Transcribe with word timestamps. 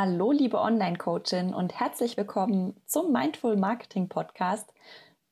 Hallo, 0.00 0.30
liebe 0.30 0.60
Online-Coachin 0.60 1.52
und 1.52 1.80
herzlich 1.80 2.16
willkommen 2.16 2.80
zum 2.86 3.10
Mindful 3.10 3.56
Marketing 3.56 4.08
Podcast. 4.08 4.72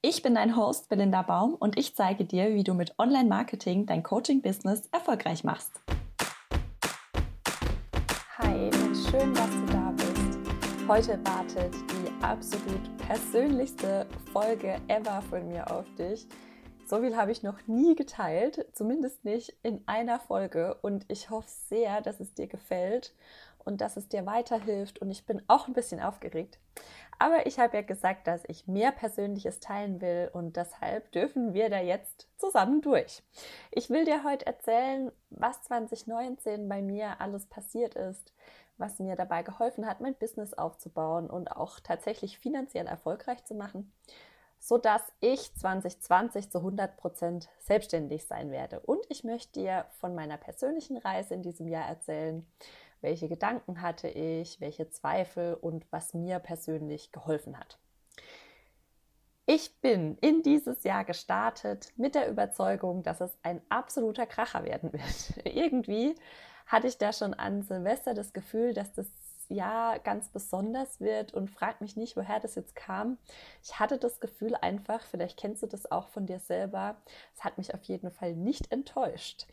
Ich 0.03 0.23
bin 0.25 0.35
dein 0.35 0.57
Host 0.57 0.89
Belinda 0.89 1.23
Baum 1.23 1.55
und 1.55 1.79
ich 1.79 1.95
zeige 1.95 2.25
dir, 2.25 2.53
wie 2.53 2.65
du 2.65 2.75
mit 2.75 2.99
Online-Marketing 2.99 3.87
dein 3.87 4.03
Coaching-Business 4.03 4.89
erfolgreich 4.91 5.45
machst. 5.45 5.71
Hi 8.39 8.69
schön, 9.09 9.33
dass 9.35 9.51
du 9.51 9.67
da 9.67 9.95
bist. 9.95 10.39
Heute 10.89 11.25
wartet 11.25 11.73
die 11.73 12.25
absolut 12.25 12.97
persönlichste 13.07 14.09
Folge 14.33 14.81
ever 14.89 15.23
von 15.31 15.47
mir 15.47 15.71
auf 15.71 15.87
dich. 15.95 16.27
So 16.89 17.01
viel 17.01 17.17
habe 17.17 17.31
ich 17.31 17.45
noch 17.45 17.59
nie 17.69 17.95
geteilt, 17.95 18.67
zumindest 18.73 19.25
nicht 19.25 19.55
in 19.63 19.85
einer 19.87 20.19
Folge. 20.19 20.77
Und 20.83 21.05
ich 21.07 21.31
hoffe 21.31 21.51
sehr, 21.69 22.01
dass 22.01 22.19
es 22.19 22.35
dir 22.35 22.49
gefällt 22.49 23.13
und 23.67 23.81
dass 23.81 23.97
es 23.97 24.09
dir 24.09 24.25
weiterhilft. 24.27 25.01
Und 25.01 25.11
ich 25.11 25.27
bin 25.27 25.43
auch 25.49 25.69
ein 25.69 25.75
bisschen 25.75 26.01
aufgeregt. 26.01 26.59
Aber 27.19 27.47
ich 27.47 27.59
habe 27.59 27.77
ja 27.77 27.83
gesagt, 27.83 28.27
dass 28.27 28.45
ich 28.47 28.67
mehr 28.67 28.93
Persönliches 28.93 29.61
teilen 29.61 30.01
will 30.01 30.31
und 30.33 30.57
deshalb 30.57 31.11
dürfen 31.13 31.55
wir 31.55 31.71
da 31.71 31.81
jetzt 31.81 32.29
zusammen 32.37 32.83
durch. 32.83 33.23
Ich 33.71 33.91
will 33.91 34.05
dir 34.05 34.23
heute 34.23 34.47
erzählen, 34.47 35.11
was 35.31 35.63
2019 35.63 36.69
bei 36.69 36.83
mir 36.83 37.21
alles 37.21 37.47
passiert 37.47 37.95
ist, 37.95 38.33
was 38.77 38.99
mir 38.99 39.17
dabei 39.17 39.43
geholfen 39.43 39.87
hat, 39.87 40.01
mein 40.01 40.15
Business 40.15 40.53
aufzubauen 40.53 41.31
und 41.31 41.51
auch 41.53 41.81
tatsächlich 41.81 42.39
finanziell 42.39 42.87
erfolgreich 42.87 43.45
zu 43.45 43.55
machen 43.55 43.93
sodass 44.59 45.03
ich 45.21 45.55
2020 45.55 46.51
zu 46.51 46.59
100% 46.59 47.47
selbstständig 47.61 48.27
sein 48.27 48.51
werde. 48.51 48.81
Und 48.81 49.05
ich 49.09 49.23
möchte 49.23 49.61
dir 49.61 49.87
von 50.01 50.15
meiner 50.15 50.39
persönlichen 50.39 50.97
Reise 50.97 51.35
in 51.35 51.43
diesem 51.43 51.69
Jahr 51.69 51.87
erzählen, 51.87 52.45
welche 53.01 53.29
Gedanken 53.29 53.83
hatte 53.83 54.09
ich, 54.09 54.61
welche 54.61 54.89
Zweifel 54.91 55.55
und 55.55 55.87
was 55.91 56.15
mir 56.15 56.39
persönlich 56.39 57.13
geholfen 57.13 57.59
hat. 57.59 57.79
Ich 59.49 59.81
bin 59.81 60.19
in 60.19 60.43
dieses 60.43 60.83
Jahr 60.83 61.05
gestartet 61.05 61.93
mit 61.97 62.17
der 62.17 62.29
Überzeugung, 62.29 63.05
dass 63.05 63.21
es 63.21 63.39
ein 63.43 63.63
absoluter 63.69 64.27
Kracher 64.27 64.65
werden 64.65 64.93
wird. 64.93 65.45
Irgendwie 65.45 66.17
hatte 66.67 66.89
ich 66.89 66.99
da 66.99 67.13
schon 67.13 67.33
an 67.33 67.63
Silvester 67.63 68.13
das 68.13 68.33
Gefühl, 68.33 68.75
dass 68.75 68.93
das 68.93 69.07
Jahr 69.49 70.01
ganz 70.01 70.29
besonders 70.31 71.01
wird 71.01 71.33
und 71.33 71.49
frag 71.49 71.81
mich 71.81 71.97
nicht, 71.97 72.17
woher 72.17 72.41
das 72.41 72.57
jetzt 72.57 72.75
kam. 72.75 73.19
Ich 73.63 73.79
hatte 73.79 73.99
das 73.99 74.19
Gefühl 74.19 74.57
einfach, 74.57 75.01
vielleicht 75.03 75.39
kennst 75.39 75.63
du 75.63 75.69
das 75.69 75.91
auch 75.91 76.09
von 76.09 76.27
dir 76.27 76.41
selber, 76.41 76.97
es 77.37 77.45
hat 77.45 77.59
mich 77.59 77.73
auf 77.73 77.83
jeden 77.85 78.11
Fall 78.11 78.35
nicht 78.35 78.73
enttäuscht. 78.73 79.47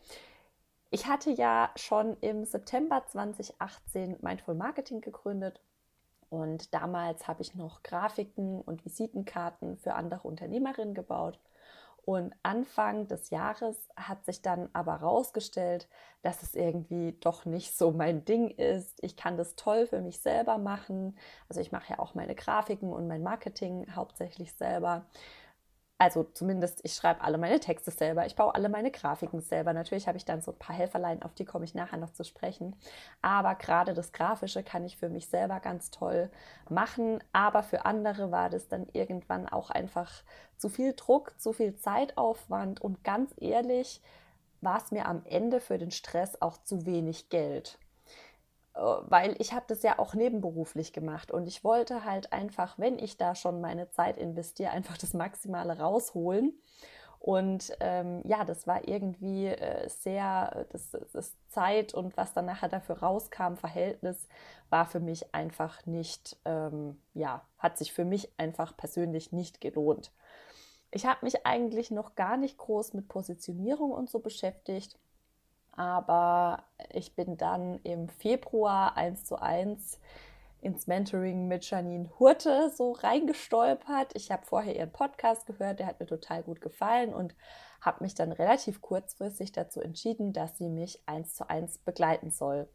Ich 0.94 1.08
hatte 1.08 1.32
ja 1.32 1.72
schon 1.74 2.16
im 2.20 2.44
September 2.44 3.04
2018 3.04 4.18
Mindful 4.20 4.54
Marketing 4.54 5.00
gegründet 5.00 5.60
und 6.30 6.72
damals 6.72 7.26
habe 7.26 7.42
ich 7.42 7.56
noch 7.56 7.82
Grafiken 7.82 8.60
und 8.60 8.84
Visitenkarten 8.84 9.76
für 9.76 9.94
andere 9.94 10.28
Unternehmerinnen 10.28 10.94
gebaut. 10.94 11.40
Und 12.04 12.32
Anfang 12.44 13.08
des 13.08 13.30
Jahres 13.30 13.88
hat 13.96 14.24
sich 14.24 14.40
dann 14.40 14.68
aber 14.72 15.00
herausgestellt, 15.00 15.88
dass 16.22 16.44
es 16.44 16.54
irgendwie 16.54 17.18
doch 17.18 17.44
nicht 17.44 17.76
so 17.76 17.90
mein 17.90 18.24
Ding 18.24 18.50
ist. 18.50 19.02
Ich 19.02 19.16
kann 19.16 19.36
das 19.36 19.56
toll 19.56 19.88
für 19.88 20.00
mich 20.00 20.20
selber 20.20 20.58
machen. 20.58 21.18
Also 21.48 21.60
ich 21.60 21.72
mache 21.72 21.94
ja 21.94 21.98
auch 21.98 22.14
meine 22.14 22.36
Grafiken 22.36 22.92
und 22.92 23.08
mein 23.08 23.24
Marketing 23.24 23.92
hauptsächlich 23.96 24.52
selber 24.52 25.06
also 25.96 26.24
zumindest, 26.24 26.80
ich 26.82 26.94
schreibe 26.94 27.20
alle 27.20 27.38
meine 27.38 27.60
Texte 27.60 27.90
selber, 27.92 28.26
ich 28.26 28.34
baue 28.34 28.54
alle 28.54 28.68
meine 28.68 28.90
Grafiken 28.90 29.40
selber. 29.40 29.72
Natürlich 29.72 30.08
habe 30.08 30.18
ich 30.18 30.24
dann 30.24 30.40
so 30.40 30.50
ein 30.50 30.58
paar 30.58 30.74
Helferlein, 30.74 31.22
auf 31.22 31.34
die 31.34 31.44
komme 31.44 31.64
ich 31.64 31.74
nachher 31.74 31.98
noch 31.98 32.12
zu 32.12 32.24
sprechen. 32.24 32.74
Aber 33.22 33.54
gerade 33.54 33.94
das 33.94 34.12
Grafische 34.12 34.64
kann 34.64 34.84
ich 34.84 34.96
für 34.96 35.08
mich 35.08 35.28
selber 35.28 35.60
ganz 35.60 35.90
toll 35.90 36.30
machen. 36.68 37.22
Aber 37.32 37.62
für 37.62 37.84
andere 37.86 38.32
war 38.32 38.50
das 38.50 38.66
dann 38.68 38.88
irgendwann 38.92 39.48
auch 39.48 39.70
einfach 39.70 40.10
zu 40.56 40.68
viel 40.68 40.94
Druck, 40.94 41.38
zu 41.40 41.52
viel 41.52 41.76
Zeitaufwand 41.76 42.80
und 42.80 43.04
ganz 43.04 43.32
ehrlich 43.38 44.02
war 44.60 44.78
es 44.78 44.90
mir 44.90 45.06
am 45.06 45.22
Ende 45.26 45.60
für 45.60 45.78
den 45.78 45.90
Stress 45.90 46.40
auch 46.40 46.56
zu 46.64 46.86
wenig 46.86 47.28
Geld. 47.28 47.78
Weil 48.74 49.36
ich 49.38 49.52
habe 49.52 49.66
das 49.68 49.84
ja 49.84 50.00
auch 50.00 50.14
nebenberuflich 50.14 50.92
gemacht 50.92 51.30
und 51.30 51.46
ich 51.46 51.62
wollte 51.62 52.04
halt 52.04 52.32
einfach, 52.32 52.76
wenn 52.76 52.98
ich 52.98 53.16
da 53.16 53.36
schon 53.36 53.60
meine 53.60 53.88
Zeit 53.90 54.18
investiere, 54.18 54.70
einfach 54.70 54.98
das 54.98 55.14
Maximale 55.14 55.78
rausholen. 55.78 56.52
Und 57.20 57.74
ähm, 57.80 58.20
ja, 58.26 58.44
das 58.44 58.66
war 58.66 58.86
irgendwie 58.86 59.46
äh, 59.46 59.88
sehr, 59.88 60.66
das, 60.70 60.90
das, 61.12 61.34
Zeit 61.48 61.94
und 61.94 62.16
was 62.18 62.34
dann 62.34 62.44
nachher 62.44 62.68
dafür 62.68 62.98
rauskam, 62.98 63.54
Verhältnis, 63.54 64.28
war 64.68 64.84
für 64.84 65.00
mich 65.00 65.34
einfach 65.34 65.86
nicht, 65.86 66.36
ähm, 66.44 67.00
ja, 67.14 67.46
hat 67.58 67.78
sich 67.78 67.94
für 67.94 68.04
mich 68.04 68.28
einfach 68.38 68.76
persönlich 68.76 69.32
nicht 69.32 69.60
gelohnt. 69.62 70.12
Ich 70.90 71.06
habe 71.06 71.20
mich 71.24 71.46
eigentlich 71.46 71.90
noch 71.90 72.14
gar 72.14 72.36
nicht 72.36 72.58
groß 72.58 72.92
mit 72.92 73.08
Positionierung 73.08 73.92
und 73.92 74.10
so 74.10 74.18
beschäftigt 74.18 74.98
aber 75.76 76.64
ich 76.90 77.14
bin 77.14 77.36
dann 77.36 77.80
im 77.82 78.08
Februar 78.08 78.96
eins 78.96 79.24
zu 79.24 79.40
eins 79.40 80.00
ins 80.60 80.86
Mentoring 80.86 81.46
mit 81.46 81.68
Janine 81.68 82.08
Hurte 82.18 82.70
so 82.74 82.92
reingestolpert. 82.92 84.12
Ich 84.14 84.30
habe 84.30 84.46
vorher 84.46 84.74
ihren 84.74 84.92
Podcast 84.92 85.46
gehört, 85.46 85.78
der 85.78 85.86
hat 85.86 86.00
mir 86.00 86.06
total 86.06 86.42
gut 86.42 86.60
gefallen 86.62 87.12
und 87.12 87.34
habe 87.82 88.02
mich 88.02 88.14
dann 88.14 88.32
relativ 88.32 88.80
kurzfristig 88.80 89.52
dazu 89.52 89.80
entschieden, 89.80 90.32
dass 90.32 90.56
sie 90.56 90.70
mich 90.70 91.02
eins 91.06 91.34
zu 91.34 91.48
eins 91.50 91.78
begleiten 91.78 92.30
soll. 92.30 92.66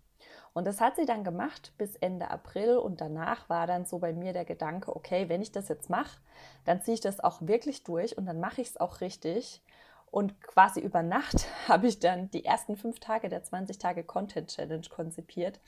Und 0.54 0.66
das 0.66 0.81
hat 0.81 0.98
sie 0.98 1.06
dann 1.06 1.24
gemacht 1.24 1.74
bis 1.78 1.96
Ende 1.96 2.30
April 2.30 2.78
und 2.78 3.02
danach 3.02 3.50
war 3.50 3.66
dann 3.66 3.86
so 3.86 4.00
bei 4.00 4.14
mir 4.14 4.34
der 4.34 4.46
Gedanke, 4.46 4.96
okay, 4.96 5.30
wenn 5.30 5.42
ich 5.42 5.52
das 5.52 5.68
jetzt 5.68 5.90
mache, 5.90 6.20
dann 6.66 6.81
ziehe 6.81 6.96
ich 6.96 7.02
das 7.02 7.20
auch 7.20 7.42
wirklich 7.42 7.84
durch 7.84 8.18
und 8.18 8.26
dann 8.26 8.40
mache 8.40 8.62
ich 8.62 8.70
es 8.70 8.78
auch 8.78 9.02
richtig 9.02 9.64
und 10.12 10.42
quasi 10.42 10.80
über 10.80 11.03
Nacht 11.03 11.47
habe 11.68 11.88
ich 11.88 12.00
dann 12.00 12.30
die 12.31 12.46
ersten 12.46 12.75
fünf 12.75 13.00
Tage 13.00 13.30
der 13.30 13.44
20 13.44 13.78
Tage 13.78 14.03
Content 14.03 14.50
Challenge 14.50 14.88
konzipiert. 14.90 15.59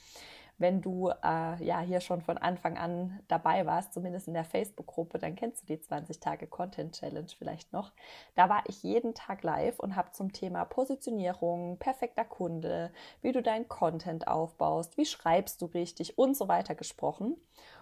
Wenn 0.58 0.82
du 0.82 1.10
äh, 1.10 1.64
ja 1.64 1.80
hier 1.80 2.02
schon 2.02 2.22
von 2.22 2.38
Anfang 2.38 2.78
an 2.78 3.20
dabei 3.28 3.66
warst, 3.66 3.94
zumindest 3.94 4.28
in 4.28 4.36
der 4.36 4.46
Facebook-Gruppe, 4.46 5.18
dann 5.18 5.36
kennst 5.36 5.64
du 5.64 5.66
die 5.66 5.82
20 5.82 6.20
Tage 6.20 6.46
Content 6.46 6.94
Challenge 7.00 7.32
vielleicht 7.36 7.74
noch. 7.74 7.92
Da 8.36 8.48
war 8.48 8.62
ich 8.68 8.84
jeden 8.84 9.16
Tag 9.16 9.42
live 9.42 9.80
und 9.80 9.96
habe 9.96 10.12
zum 10.12 10.34
Thema 10.34 10.66
Positionierung, 10.66 11.80
perfekter 11.80 12.26
Kunde, 12.26 12.92
wie 13.22 13.32
du 13.32 13.42
deinen 13.42 13.68
Content 13.70 14.28
aufbaust, 14.28 14.98
wie 14.98 15.06
schreibst 15.06 15.64
du 15.64 15.66
richtig 15.66 16.20
und 16.20 16.38
so 16.38 16.48
weiter 16.48 16.76
gesprochen. 16.76 17.38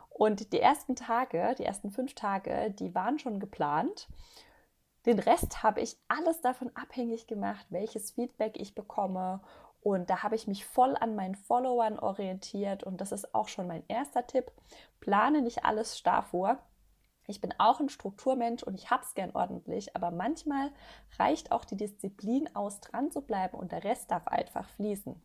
Und 0.10 0.54
die 0.54 0.62
ersten 0.62 0.96
Tage, 0.96 1.56
die 1.58 1.66
ersten 1.66 1.92
fünf 1.92 2.14
Tage, 2.14 2.72
die 2.72 2.96
waren 2.96 3.20
schon 3.20 3.40
geplant. 3.40 4.08
Den 5.10 5.18
Rest 5.18 5.64
habe 5.64 5.82
ich 5.82 5.98
alles 6.08 6.40
davon 6.42 6.70
abhängig 6.76 7.26
gemacht, 7.26 7.66
welches 7.72 8.12
Feedback 8.12 8.60
ich 8.60 8.76
bekomme. 8.76 9.42
Und 9.82 10.08
da 10.12 10.22
habe 10.22 10.36
ich 10.36 10.46
mich 10.46 10.68
voll 10.68 10.96
an 10.96 11.16
meinen 11.16 11.34
Followern 11.34 11.98
orientiert. 11.98 12.84
Und 12.84 13.02
das 13.02 13.12
ist 13.12 13.34
auch 13.34 13.48
schon 13.48 13.66
mein 13.66 13.84
erster 13.88 14.28
Tipp. 14.28 14.52
Plane 15.00 15.42
nicht 15.42 15.66
alles 15.66 15.98
starr 15.98 16.22
vor. 16.22 16.60
Ich 17.26 17.42
bin 17.42 17.52
auch 17.58 17.80
ein 17.80 17.90
Strukturmensch 17.90 18.62
und 18.62 18.76
ich 18.76 18.92
habe 18.92 19.02
es 19.04 19.16
gern 19.16 19.32
ordentlich, 19.32 19.96
aber 19.96 20.12
manchmal 20.12 20.72
reicht 21.18 21.52
auch 21.52 21.66
die 21.66 21.78
Disziplin 21.78 22.56
aus, 22.56 22.80
dran 22.80 23.10
zu 23.10 23.22
bleiben 23.22 23.58
und 23.58 23.72
der 23.72 23.84
Rest 23.84 24.12
darf 24.12 24.28
einfach 24.28 24.70
fließen. 24.70 25.20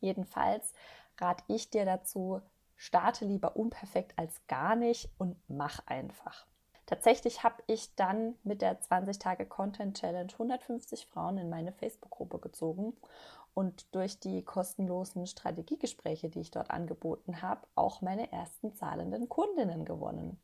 Jedenfalls 0.00 0.74
rate 1.16 1.44
ich 1.46 1.70
dir 1.70 1.84
dazu, 1.84 2.40
starte 2.74 3.24
lieber 3.24 3.54
unperfekt 3.54 4.18
als 4.18 4.44
gar 4.48 4.74
nicht 4.74 5.10
und 5.16 5.36
mach 5.46 5.86
einfach. 5.86 6.49
Tatsächlich 6.90 7.44
habe 7.44 7.62
ich 7.68 7.94
dann 7.94 8.34
mit 8.42 8.62
der 8.62 8.80
20 8.80 9.20
Tage 9.20 9.46
Content 9.46 9.96
Challenge 9.96 10.32
150 10.32 11.06
Frauen 11.06 11.38
in 11.38 11.48
meine 11.48 11.70
Facebook-Gruppe 11.70 12.40
gezogen 12.40 12.96
und 13.54 13.94
durch 13.94 14.18
die 14.18 14.44
kostenlosen 14.44 15.28
Strategiegespräche, 15.28 16.28
die 16.28 16.40
ich 16.40 16.50
dort 16.50 16.72
angeboten 16.72 17.42
habe, 17.42 17.64
auch 17.76 18.00
meine 18.00 18.32
ersten 18.32 18.74
zahlenden 18.74 19.28
Kundinnen 19.28 19.84
gewonnen. 19.84 20.40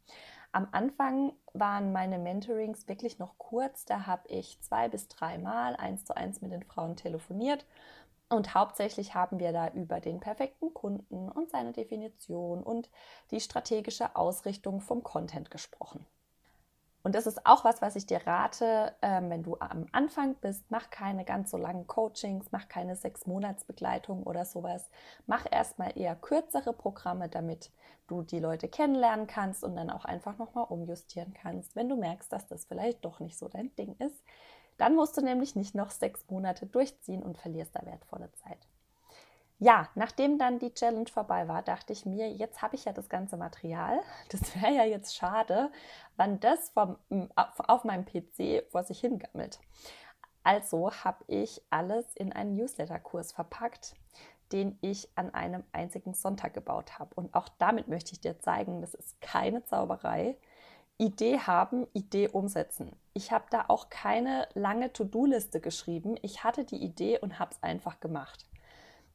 Am 0.53 0.69
Anfang 0.71 1.33
waren 1.53 1.91
meine 1.91 2.21
Mentorings 2.21 2.87
wirklich 2.87 3.19
noch 3.19 3.37
kurz. 3.39 3.85
Da 3.85 4.07
habe 4.07 4.29
ich 4.29 4.61
zwei 4.63 4.89
bis 4.89 5.09
dreimal 5.09 5.75
eins 5.75 6.05
zu 6.05 6.17
eins 6.17 6.43
mit 6.43 6.53
den 6.53 6.63
Frauen 6.63 6.95
telefoniert. 6.95 7.67
Und 8.29 8.55
hauptsächlich 8.55 9.17
haben 9.17 9.41
wir 9.41 9.51
da 9.51 9.71
über 9.71 9.99
den 9.99 10.21
perfekten 10.21 10.73
Kunden 10.73 11.29
und 11.29 11.51
seine 11.51 11.73
Definition 11.73 12.63
und 12.63 12.89
die 13.33 13.41
strategische 13.41 14.15
Ausrichtung 14.15 14.81
vom 14.81 15.03
Content 15.03 15.51
gesprochen. 15.51 16.07
Und 17.07 17.15
das 17.15 17.29
ist 17.29 17.47
auch 17.47 17.63
was, 17.63 17.83
was 17.83 17.95
ich 17.95 18.07
dir 18.07 18.27
rate, 18.27 18.93
ähm, 19.01 19.31
wenn 19.31 19.45
du 19.45 19.57
am 19.61 19.87
Anfang 19.93 20.35
bist, 20.41 20.65
mach 20.73 20.91
keine 20.91 21.25
ganz 21.25 21.53
so 21.53 21.57
langen 21.57 21.87
Coachings, 21.87 22.51
mach 22.51 22.67
keine 22.67 22.97
sechs 22.97 23.29
Monatsbegleitung 23.29 24.25
oder 24.25 24.45
sowas. 24.45 24.91
Mach 25.25 25.47
erstmal 25.49 25.97
eher 25.97 26.17
kürzere 26.17 26.73
Programme, 26.73 27.29
damit 27.29 27.71
du 28.09 28.23
die 28.23 28.41
Leute 28.41 28.67
kennenlernen 28.67 29.29
kannst 29.29 29.63
und 29.63 29.77
dann 29.77 29.89
auch 29.89 30.05
einfach 30.05 30.37
nochmal 30.39 30.67
umjustieren 30.69 31.33
kannst, 31.33 31.77
wenn 31.77 31.89
du 31.89 31.95
merkst, 31.95 32.33
dass 32.33 32.49
das 32.49 32.65
vielleicht 32.65 33.05
doch 33.05 33.21
nicht 33.21 33.39
so 33.39 33.47
dein 33.47 33.73
Ding 33.77 33.95
ist. 34.01 34.25
Dann 34.77 34.97
musst 34.97 35.17
du 35.17 35.21
nämlich 35.21 35.55
nicht 35.55 35.77
noch 35.77 35.91
sechs 35.91 36.29
Monate 36.29 36.67
durchziehen 36.67 37.23
und 37.23 37.39
verlierst 37.39 37.77
da 37.77 37.87
wertvolle 37.87 38.33
Zeit. 38.33 38.67
Ja, 39.59 39.89
nachdem 39.95 40.39
dann 40.39 40.59
die 40.59 40.75
Challenge 40.75 41.09
vorbei 41.09 41.49
war, 41.49 41.63
dachte 41.63 41.93
ich 41.93 42.05
mir, 42.05 42.31
jetzt 42.31 42.61
habe 42.61 42.77
ich 42.77 42.85
ja 42.85 42.93
das 42.93 43.09
ganze 43.09 43.37
Material. 43.37 44.01
Das 44.31 44.55
wäre 44.55 44.75
ja 44.75 44.85
jetzt 44.85 45.17
schade, 45.17 45.71
wann 46.17 46.41
das 46.41 46.71
vom, 46.71 46.97
auf 47.35 47.85
meinem 47.85 48.05
PC 48.05 48.71
vor 48.71 48.85
sich 48.85 49.01
hingammelt. 49.01 49.61
Also 50.43 50.93
habe 50.93 51.25
ich 51.27 51.63
alles 51.71 52.15
in 52.15 52.33
einen 52.33 52.55
Newsletter-Kurs 52.55 53.33
verpackt, 53.33 53.97
den 54.53 54.79
ich 54.81 55.09
an 55.17 55.35
einem 55.35 55.65
einzigen 55.73 56.15
Sonntag 56.15 56.55
gebaut 56.55 56.99
habe. 56.99 57.15
Und 57.15 57.35
auch 57.35 57.49
damit 57.59 57.89
möchte 57.89 58.13
ich 58.13 58.21
dir 58.21 58.39
zeigen, 58.39 58.81
das 58.81 58.95
ist 58.95 59.21
keine 59.21 59.65
Zauberei. 59.65 60.37
Idee 60.99 61.41
haben, 61.41 61.87
Idee 61.95 62.29
umsetzen. 62.29 62.95
Ich 63.13 63.33
habe 63.33 63.47
da 63.51 63.65
auch 63.69 63.91
keine 63.91 64.49
lange 64.55 64.93
To-Do-Liste 64.93 65.61
geschrieben. 65.61 66.17
Ich 66.23 66.45
hatte 66.45 66.65
die 66.65 66.83
Idee 66.83 67.19
und 67.19 67.39
habe 67.39 67.53
es 67.53 67.63
einfach 67.63 68.01
gemacht. 68.01 68.47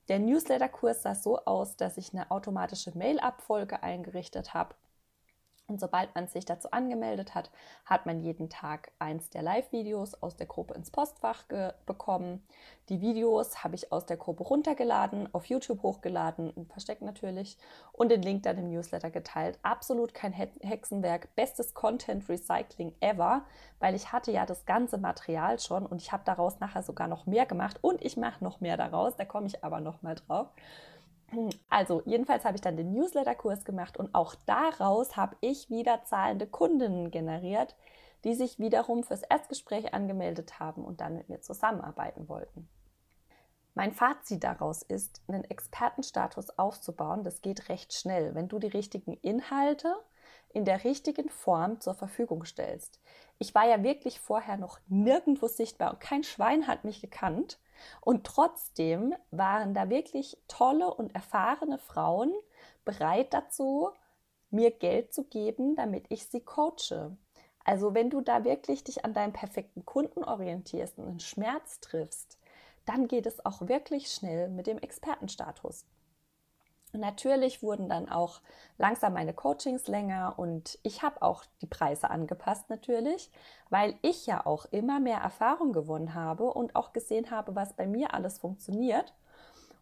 Der 0.07 0.19
Newsletter-Kurs 0.19 1.03
sah 1.03 1.15
so 1.15 1.37
aus, 1.45 1.77
dass 1.77 1.97
ich 1.97 2.13
eine 2.13 2.31
automatische 2.31 2.97
Mail-Abfolge 2.97 3.83
eingerichtet 3.83 4.53
habe 4.53 4.75
und 5.71 5.79
sobald 5.79 6.13
man 6.13 6.27
sich 6.27 6.43
dazu 6.43 6.69
angemeldet 6.71 7.33
hat, 7.33 7.49
hat 7.85 8.05
man 8.05 8.19
jeden 8.19 8.49
Tag 8.49 8.91
eins 8.99 9.29
der 9.29 9.41
Live-Videos 9.41 10.21
aus 10.21 10.35
der 10.35 10.47
Gruppe 10.47 10.73
ins 10.73 10.91
Postfach 10.91 11.45
bekommen. 11.85 12.45
Die 12.89 12.99
Videos 12.99 13.63
habe 13.63 13.75
ich 13.75 13.89
aus 13.93 14.05
der 14.05 14.17
Gruppe 14.17 14.43
runtergeladen, 14.43 15.33
auf 15.33 15.45
YouTube 15.45 15.81
hochgeladen, 15.81 16.67
versteckt 16.73 17.01
natürlich 17.01 17.57
und 17.93 18.09
den 18.09 18.21
Link 18.21 18.43
dann 18.43 18.57
im 18.57 18.69
Newsletter 18.69 19.09
geteilt. 19.09 19.57
Absolut 19.63 20.13
kein 20.13 20.33
Hexenwerk, 20.33 21.33
bestes 21.35 21.73
Content 21.73 22.27
Recycling 22.27 22.93
ever, 22.99 23.45
weil 23.79 23.95
ich 23.95 24.11
hatte 24.11 24.31
ja 24.31 24.45
das 24.45 24.65
ganze 24.65 24.97
Material 24.97 25.57
schon 25.57 25.85
und 25.85 26.01
ich 26.01 26.11
habe 26.11 26.23
daraus 26.25 26.59
nachher 26.59 26.83
sogar 26.83 27.07
noch 27.07 27.25
mehr 27.25 27.45
gemacht 27.45 27.79
und 27.81 28.01
ich 28.01 28.17
mache 28.17 28.43
noch 28.43 28.59
mehr 28.59 28.75
daraus, 28.75 29.15
da 29.15 29.23
komme 29.23 29.47
ich 29.47 29.63
aber 29.63 29.79
noch 29.79 30.01
mal 30.01 30.15
drauf. 30.15 30.47
Also, 31.69 32.01
jedenfalls 32.05 32.45
habe 32.45 32.55
ich 32.55 32.61
dann 32.61 32.77
den 32.77 32.91
Newsletter-Kurs 32.93 33.63
gemacht 33.63 33.97
und 33.97 34.13
auch 34.13 34.35
daraus 34.45 35.15
habe 35.15 35.37
ich 35.41 35.69
wieder 35.69 36.03
zahlende 36.03 36.47
Kundinnen 36.47 37.11
generiert, 37.11 37.75
die 38.23 38.35
sich 38.35 38.59
wiederum 38.59 39.03
fürs 39.03 39.23
Erstgespräch 39.23 39.93
angemeldet 39.93 40.59
haben 40.59 40.83
und 40.83 41.01
dann 41.01 41.15
mit 41.15 41.29
mir 41.29 41.41
zusammenarbeiten 41.41 42.27
wollten. 42.27 42.69
Mein 43.73 43.93
Fazit 43.93 44.43
daraus 44.43 44.81
ist, 44.81 45.21
einen 45.27 45.45
Expertenstatus 45.45 46.49
aufzubauen, 46.57 47.23
das 47.23 47.41
geht 47.41 47.69
recht 47.69 47.93
schnell, 47.93 48.35
wenn 48.35 48.49
du 48.49 48.59
die 48.59 48.67
richtigen 48.67 49.13
Inhalte 49.13 49.95
in 50.49 50.65
der 50.65 50.83
richtigen 50.83 51.29
Form 51.29 51.79
zur 51.79 51.93
Verfügung 51.93 52.43
stellst. 52.43 52.99
Ich 53.39 53.55
war 53.55 53.65
ja 53.65 53.81
wirklich 53.81 54.19
vorher 54.19 54.57
noch 54.57 54.79
nirgendwo 54.87 55.47
sichtbar 55.47 55.91
und 55.91 56.01
kein 56.01 56.23
Schwein 56.23 56.67
hat 56.67 56.83
mich 56.83 56.99
gekannt. 56.99 57.59
Und 58.01 58.25
trotzdem 58.25 59.13
waren 59.31 59.73
da 59.73 59.89
wirklich 59.89 60.37
tolle 60.47 60.93
und 60.93 61.15
erfahrene 61.15 61.77
Frauen 61.77 62.33
bereit 62.85 63.33
dazu, 63.33 63.89
mir 64.49 64.71
Geld 64.71 65.13
zu 65.13 65.23
geben, 65.23 65.75
damit 65.75 66.05
ich 66.09 66.25
sie 66.25 66.41
coache. 66.41 67.15
Also 67.63 67.93
wenn 67.93 68.09
du 68.09 68.21
da 68.21 68.43
wirklich 68.43 68.83
dich 68.83 69.05
an 69.05 69.13
deinem 69.13 69.33
perfekten 69.33 69.85
Kunden 69.85 70.23
orientierst 70.23 70.97
und 70.97 71.07
einen 71.07 71.19
Schmerz 71.19 71.79
triffst, 71.79 72.39
dann 72.85 73.07
geht 73.07 73.25
es 73.25 73.45
auch 73.45 73.67
wirklich 73.67 74.11
schnell 74.11 74.49
mit 74.49 74.67
dem 74.67 74.79
Expertenstatus. 74.79 75.85
Natürlich 76.93 77.63
wurden 77.63 77.87
dann 77.87 78.09
auch 78.09 78.41
langsam 78.77 79.13
meine 79.13 79.33
Coachings 79.33 79.87
länger 79.87 80.33
und 80.37 80.77
ich 80.83 81.01
habe 81.01 81.21
auch 81.21 81.43
die 81.61 81.67
Preise 81.67 82.09
angepasst 82.09 82.69
natürlich, 82.69 83.31
weil 83.69 83.95
ich 84.01 84.25
ja 84.25 84.45
auch 84.45 84.65
immer 84.71 84.99
mehr 84.99 85.19
Erfahrung 85.19 85.71
gewonnen 85.71 86.13
habe 86.13 86.43
und 86.43 86.75
auch 86.75 86.91
gesehen 86.91 87.31
habe, 87.31 87.55
was 87.55 87.73
bei 87.73 87.87
mir 87.87 88.13
alles 88.13 88.39
funktioniert. 88.39 89.13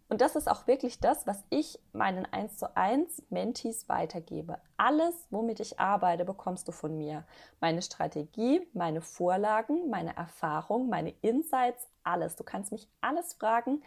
Und 0.10 0.22
das 0.22 0.36
ist 0.36 0.50
auch 0.50 0.66
wirklich 0.66 1.00
das, 1.00 1.28
was 1.28 1.44
ich 1.52 1.80
meinen 1.94 2.26
1 2.26 2.58
zu 2.58 2.76
1 2.76 3.24
Mentees 3.30 3.88
weitergebe. 3.90 4.58
Alles, 4.76 5.28
womit 5.30 5.60
ich 5.60 5.80
arbeite, 5.80 6.26
bekommst 6.26 6.68
du 6.68 6.72
von 6.72 6.98
mir. 6.98 7.26
Meine 7.60 7.84
Strategie, 7.84 8.68
meine 8.74 9.02
Vorlagen, 9.02 9.88
meine 9.92 10.18
Erfahrung, 10.18 10.90
meine 10.90 11.12
Insights, 11.22 11.88
alles. 12.04 12.36
Du 12.36 12.44
kannst 12.44 12.72
mich 12.72 12.90
alles 13.02 13.34
fragen 13.34 13.84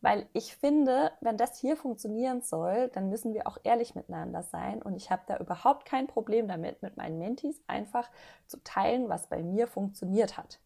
weil 0.00 0.28
ich 0.34 0.56
finde, 0.56 1.12
wenn 1.20 1.36
das 1.36 1.58
hier 1.58 1.76
funktionieren 1.76 2.42
soll, 2.42 2.88
dann 2.88 3.08
müssen 3.08 3.34
wir 3.34 3.46
auch 3.46 3.58
ehrlich 3.64 3.94
miteinander 3.94 4.42
sein. 4.42 4.82
Und 4.82 4.94
ich 4.94 5.10
habe 5.10 5.22
da 5.26 5.38
überhaupt 5.38 5.86
kein 5.86 6.06
Problem 6.06 6.48
damit, 6.48 6.82
mit 6.82 6.96
meinen 6.96 7.18
Mentees 7.18 7.60
einfach 7.66 8.10
zu 8.46 8.62
teilen, 8.62 9.08
was 9.08 9.28
bei 9.28 9.42
mir 9.42 9.66
funktioniert 9.66 10.36
hat. 10.36 10.60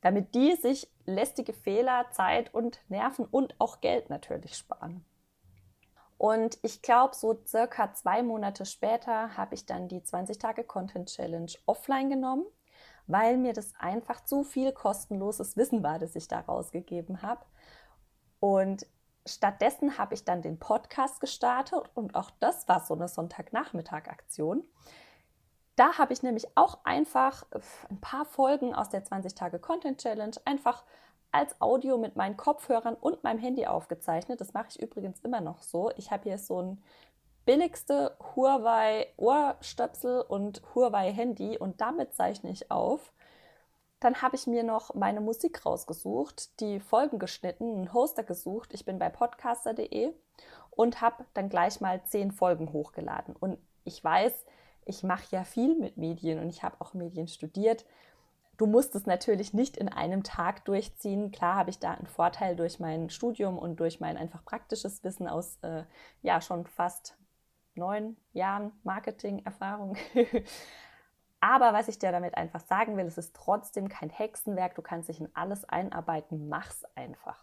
Damit 0.00 0.34
die 0.34 0.56
sich 0.56 0.90
lästige 1.04 1.52
Fehler, 1.52 2.06
Zeit 2.10 2.52
und 2.52 2.80
Nerven 2.88 3.24
und 3.24 3.54
auch 3.58 3.80
Geld 3.80 4.10
natürlich 4.10 4.56
sparen. 4.56 5.04
Und 6.18 6.58
ich 6.62 6.82
glaube, 6.82 7.14
so 7.14 7.38
circa 7.46 7.92
zwei 7.92 8.22
Monate 8.22 8.64
später 8.64 9.36
habe 9.36 9.54
ich 9.54 9.66
dann 9.66 9.88
die 9.88 10.02
20 10.02 10.38
Tage 10.38 10.64
Content 10.64 11.10
Challenge 11.10 11.52
offline 11.66 12.08
genommen, 12.08 12.46
weil 13.06 13.36
mir 13.36 13.52
das 13.52 13.74
einfach 13.78 14.24
zu 14.24 14.42
viel 14.42 14.72
kostenloses 14.72 15.56
Wissen 15.56 15.82
war, 15.82 15.98
das 15.98 16.16
ich 16.16 16.26
da 16.26 16.40
rausgegeben 16.40 17.22
habe. 17.22 17.44
Und 18.46 18.86
stattdessen 19.26 19.98
habe 19.98 20.14
ich 20.14 20.24
dann 20.24 20.40
den 20.40 20.60
Podcast 20.60 21.18
gestartet 21.18 21.90
und 21.94 22.14
auch 22.14 22.30
das 22.38 22.68
war 22.68 22.78
so 22.78 22.94
eine 22.94 23.08
Sonntagnachmittag-Aktion. 23.08 24.62
Da 25.74 25.98
habe 25.98 26.12
ich 26.12 26.22
nämlich 26.22 26.46
auch 26.56 26.78
einfach 26.84 27.44
ein 27.90 28.00
paar 28.00 28.24
Folgen 28.24 28.72
aus 28.72 28.88
der 28.88 29.02
20 29.02 29.34
Tage 29.34 29.58
Content 29.58 30.00
Challenge 30.00 30.36
einfach 30.44 30.84
als 31.32 31.60
Audio 31.60 31.98
mit 31.98 32.14
meinen 32.14 32.36
Kopfhörern 32.36 32.94
und 32.94 33.24
meinem 33.24 33.40
Handy 33.40 33.66
aufgezeichnet. 33.66 34.40
Das 34.40 34.52
mache 34.52 34.68
ich 34.68 34.80
übrigens 34.80 35.18
immer 35.24 35.40
noch 35.40 35.64
so. 35.64 35.90
Ich 35.96 36.12
habe 36.12 36.22
hier 36.22 36.38
so 36.38 36.62
ein 36.62 36.84
billigste 37.46 38.16
Huawei 38.36 39.08
Ohrstöpsel 39.16 40.20
und 40.20 40.62
Huawei 40.72 41.10
Handy 41.10 41.58
und 41.58 41.80
damit 41.80 42.14
zeichne 42.14 42.50
ich 42.50 42.70
auf. 42.70 43.12
Dann 44.00 44.20
habe 44.20 44.36
ich 44.36 44.46
mir 44.46 44.62
noch 44.62 44.94
meine 44.94 45.20
Musik 45.20 45.64
rausgesucht, 45.64 46.60
die 46.60 46.80
Folgen 46.80 47.18
geschnitten, 47.18 47.74
einen 47.74 47.92
Hoster 47.94 48.22
gesucht. 48.22 48.74
Ich 48.74 48.84
bin 48.84 48.98
bei 48.98 49.08
podcaster.de 49.08 50.12
und 50.70 51.00
habe 51.00 51.24
dann 51.34 51.48
gleich 51.48 51.80
mal 51.80 52.02
zehn 52.04 52.30
Folgen 52.30 52.72
hochgeladen. 52.72 53.34
Und 53.34 53.58
ich 53.84 54.02
weiß, 54.02 54.44
ich 54.84 55.02
mache 55.02 55.24
ja 55.30 55.44
viel 55.44 55.76
mit 55.76 55.96
Medien 55.96 56.38
und 56.38 56.50
ich 56.50 56.62
habe 56.62 56.76
auch 56.80 56.92
Medien 56.94 57.26
studiert. 57.26 57.86
Du 58.58 58.66
musst 58.66 58.94
es 58.94 59.06
natürlich 59.06 59.52
nicht 59.52 59.76
in 59.76 59.88
einem 59.88 60.22
Tag 60.22 60.64
durchziehen. 60.64 61.30
Klar 61.30 61.56
habe 61.56 61.70
ich 61.70 61.78
da 61.78 61.92
einen 61.92 62.06
Vorteil 62.06 62.56
durch 62.56 62.78
mein 62.80 63.10
Studium 63.10 63.58
und 63.58 63.80
durch 63.80 64.00
mein 64.00 64.16
einfach 64.16 64.44
praktisches 64.44 65.04
Wissen 65.04 65.28
aus 65.28 65.58
äh, 65.62 65.84
ja 66.22 66.40
schon 66.40 66.66
fast 66.66 67.16
neun 67.74 68.16
Jahren 68.32 68.72
Marketing-Erfahrung. 68.84 69.96
Aber 71.48 71.72
was 71.72 71.86
ich 71.86 72.00
dir 72.00 72.10
damit 72.10 72.36
einfach 72.36 72.58
sagen 72.58 72.96
will, 72.96 73.06
es 73.06 73.18
ist 73.18 73.36
trotzdem 73.36 73.88
kein 73.88 74.10
Hexenwerk. 74.10 74.74
Du 74.74 74.82
kannst 74.82 75.08
dich 75.08 75.20
in 75.20 75.28
alles 75.32 75.64
einarbeiten. 75.64 76.48
Mach's 76.48 76.84
einfach. 76.96 77.38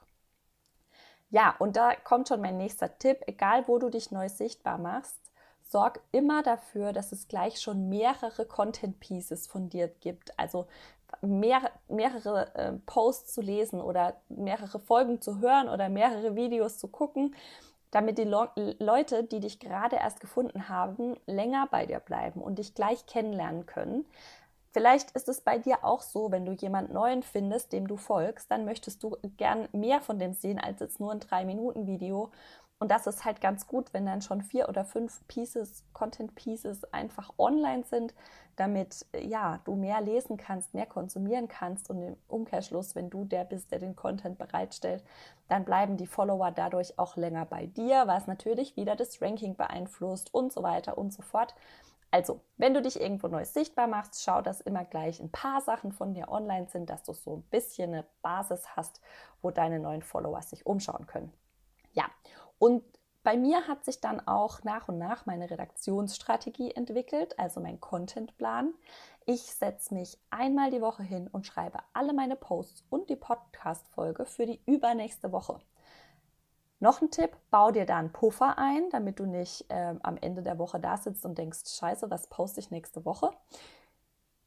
Ja, 1.30 1.56
und 1.58 1.78
da 1.78 1.96
kommt 1.96 2.28
schon 2.28 2.42
mein 2.42 2.58
nächster 2.58 2.98
Tipp. 2.98 3.22
Egal, 3.28 3.66
wo 3.70 3.80
du 3.80 3.90
dich 3.90 4.12
neu 4.12 4.28
sichtbar 4.28 4.78
machst, 4.78 5.32
sorg 5.62 6.02
immer 6.12 6.44
dafür, 6.44 6.92
dass 6.92 7.14
es 7.14 7.30
gleich 7.30 7.62
schon 7.62 7.88
mehrere 7.88 8.46
Content 8.46 9.00
Pieces 9.00 9.48
von 9.48 9.70
dir 9.70 9.88
gibt. 9.88 10.38
Also 10.38 10.68
mehr, 11.22 11.72
mehrere 11.88 12.54
äh, 12.56 12.74
Posts 12.86 13.34
zu 13.34 13.42
lesen 13.42 13.80
oder 13.80 14.18
mehrere 14.28 14.80
Folgen 14.80 15.22
zu 15.22 15.40
hören 15.40 15.70
oder 15.70 15.88
mehrere 15.88 16.36
Videos 16.36 16.78
zu 16.78 16.90
gucken, 16.90 17.36
damit 17.94 18.18
die 18.18 18.24
Le 18.24 18.50
Leute, 18.80 19.24
die 19.24 19.40
dich 19.40 19.60
gerade 19.60 19.98
erst 19.98 20.20
gefunden 20.20 20.68
haben, 20.68 21.16
länger 21.28 21.68
bei 21.70 21.86
dir 21.86 22.00
bleiben 22.00 22.42
und 22.42 22.58
dich 22.60 22.74
gleich 22.74 23.06
kennenlernen 23.06 23.66
können. 23.66 24.06
Vielleicht 24.72 25.12
ist 25.12 25.30
es 25.30 25.42
bei 25.42 25.60
dir 25.60 25.84
auch 25.84 26.02
so, 26.02 26.32
wenn 26.32 26.46
du 26.46 26.54
jemand 26.54 26.92
Neuen 26.92 27.22
findest, 27.22 27.72
dem 27.74 27.88
du 27.88 27.96
folgst, 27.96 28.50
dann 28.50 28.66
möchtest 28.66 29.04
du 29.04 29.16
gern 29.38 29.70
mehr 29.72 30.02
von 30.02 30.18
dem 30.18 30.34
sehen 30.34 30.60
als 30.60 30.80
jetzt 30.80 31.00
nur 31.00 31.12
ein 31.12 31.20
3-Minuten-Video 31.20 32.32
und 32.84 32.90
das 32.90 33.08
ist 33.08 33.24
halt 33.24 33.40
ganz 33.40 33.66
gut, 33.66 33.94
wenn 33.94 34.06
dann 34.06 34.22
schon 34.22 34.42
vier 34.42 34.68
oder 34.68 34.84
fünf 34.84 35.26
Pieces, 35.30 35.86
Content 35.94 36.36
Pieces 36.36 36.84
einfach 36.92 37.32
online 37.38 37.86
sind, 37.86 38.14
damit 38.58 39.06
ja, 39.18 39.62
du 39.64 39.76
mehr 39.76 40.02
lesen 40.02 40.36
kannst, 40.36 40.74
mehr 40.74 40.86
konsumieren 40.86 41.48
kannst 41.48 41.90
und 41.90 42.02
im 42.02 42.18
Umkehrschluss, 42.28 42.94
wenn 42.94 43.10
du 43.10 43.24
der 43.24 43.46
bist, 43.46 43.72
der 43.72 43.80
den 43.80 43.96
Content 43.96 44.38
bereitstellt, 44.38 45.02
dann 45.48 45.64
bleiben 45.64 45.96
die 45.96 46.08
Follower 46.08 46.52
dadurch 46.52 47.00
auch 47.00 47.16
länger 47.16 47.46
bei 47.46 47.68
dir, 47.68 48.06
was 48.06 48.28
natürlich 48.28 48.76
wieder 48.76 48.98
das 48.98 49.22
Ranking 49.22 49.56
beeinflusst 49.56 50.34
und 50.34 50.52
so 50.52 50.62
weiter 50.62 50.98
und 50.98 51.14
so 51.14 51.22
fort. 51.22 51.56
Also, 52.12 52.42
wenn 52.58 52.74
du 52.74 52.82
dich 52.82 53.00
irgendwo 53.00 53.30
neu 53.30 53.46
sichtbar 53.46 53.88
machst, 53.88 54.22
schau, 54.22 54.42
dass 54.42 54.60
immer 54.60 54.84
gleich 54.84 55.22
ein 55.22 55.32
paar 55.32 55.62
Sachen 55.62 55.94
von 55.94 56.14
dir 56.14 56.28
online 56.28 56.68
sind, 56.68 56.90
dass 56.90 57.04
du 57.04 57.14
so 57.14 57.38
ein 57.38 57.44
bisschen 57.44 57.94
eine 57.94 58.06
Basis 58.22 58.76
hast, 58.76 59.00
wo 59.42 59.52
deine 59.52 59.80
neuen 59.80 60.02
Follower 60.02 60.42
sich 60.42 60.66
umschauen 60.66 61.08
können. 61.08 61.32
Ja, 61.94 62.06
und 62.64 62.82
bei 63.24 63.36
mir 63.36 63.68
hat 63.68 63.84
sich 63.84 64.00
dann 64.00 64.26
auch 64.26 64.64
nach 64.64 64.88
und 64.88 64.98
nach 64.98 65.26
meine 65.26 65.52
Redaktionsstrategie 65.52 66.72
entwickelt, 66.72 67.38
also 67.38 67.60
mein 67.60 67.82
Contentplan. 67.82 68.74
Ich 69.26 69.42
setze 69.54 69.94
mich 69.94 70.18
einmal 70.30 70.72
die 70.72 70.80
Woche 70.80 71.04
hin 71.04 71.28
und 71.28 71.46
schreibe 71.46 71.80
alle 71.92 72.14
meine 72.14 72.38
Posts 72.38 72.86
und 72.90 73.10
die 73.10 73.18
Podcast-Folge 73.18 74.26
für 74.26 74.46
die 74.46 74.62
übernächste 74.66 75.34
Woche. 75.34 75.60
Noch 76.80 77.02
ein 77.02 77.12
Tipp, 77.12 77.36
bau 77.52 77.72
dir 77.72 77.86
da 77.86 77.98
einen 77.98 78.14
Puffer 78.14 78.58
ein, 78.58 78.90
damit 78.92 79.20
du 79.20 79.26
nicht 79.26 79.70
äh, 79.70 79.96
am 80.02 80.16
Ende 80.16 80.42
der 80.42 80.58
Woche 80.58 80.80
da 80.80 80.96
sitzt 80.96 81.26
und 81.26 81.38
denkst, 81.38 81.66
scheiße, 81.66 82.10
was 82.10 82.28
poste 82.28 82.62
ich 82.62 82.72
nächste 82.72 83.04
Woche? 83.04 83.32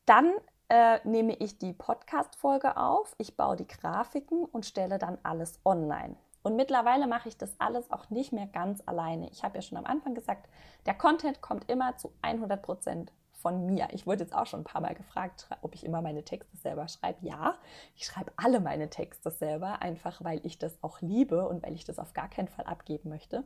Dann 0.07 0.33
äh, 0.71 1.07
nehme 1.07 1.37
ich 1.37 1.59
die 1.59 1.75
Podcast-Folge 1.75 2.79
auf, 2.79 3.15
ich 3.19 3.37
baue 3.37 3.57
die 3.57 3.67
Grafiken 3.67 4.47
und 4.47 4.65
stelle 4.65 4.99
dann 4.99 5.19
alles 5.23 5.61
online. 5.67 6.17
Und 6.47 6.55
mittlerweile 6.55 7.09
mache 7.09 7.29
ich 7.29 7.37
das 7.37 7.59
alles 7.59 7.91
auch 7.91 8.09
nicht 8.09 8.33
mehr 8.33 8.47
ganz 8.47 8.81
alleine. 8.87 9.29
Ich 9.31 9.43
habe 9.43 9.57
ja 9.57 9.63
schon 9.63 9.79
am 9.79 9.85
Anfang 9.85 10.15
gesagt, 10.15 10.49
der 10.87 10.95
Content 10.95 11.41
kommt 11.41 11.69
immer 11.69 11.97
zu 11.97 12.13
100 12.23 12.63
Prozent 12.63 13.13
von 13.33 13.67
mir. 13.67 13.89
Ich 13.91 14.07
wurde 14.07 14.23
jetzt 14.23 14.33
auch 14.33 14.47
schon 14.47 14.61
ein 14.61 14.65
paar 14.65 14.81
Mal 14.81 14.95
gefragt, 14.95 15.49
ob 15.63 15.75
ich 15.75 15.85
immer 15.85 16.03
meine 16.03 16.23
Texte 16.23 16.57
selber 16.57 16.87
schreibe. 16.87 17.27
Ja, 17.27 17.57
ich 17.97 18.05
schreibe 18.05 18.31
alle 18.37 18.61
meine 18.61 18.89
Texte 18.91 19.33
selber, 19.33 19.83
einfach 19.83 20.23
weil 20.23 20.39
ich 20.47 20.57
das 20.57 20.81
auch 20.85 21.01
liebe 21.01 21.49
und 21.49 21.65
weil 21.65 21.75
ich 21.75 21.85
das 21.85 21.99
auf 21.99 22.13
gar 22.13 22.29
keinen 22.29 22.47
Fall 22.47 22.67
abgeben 22.67 23.09
möchte. 23.09 23.43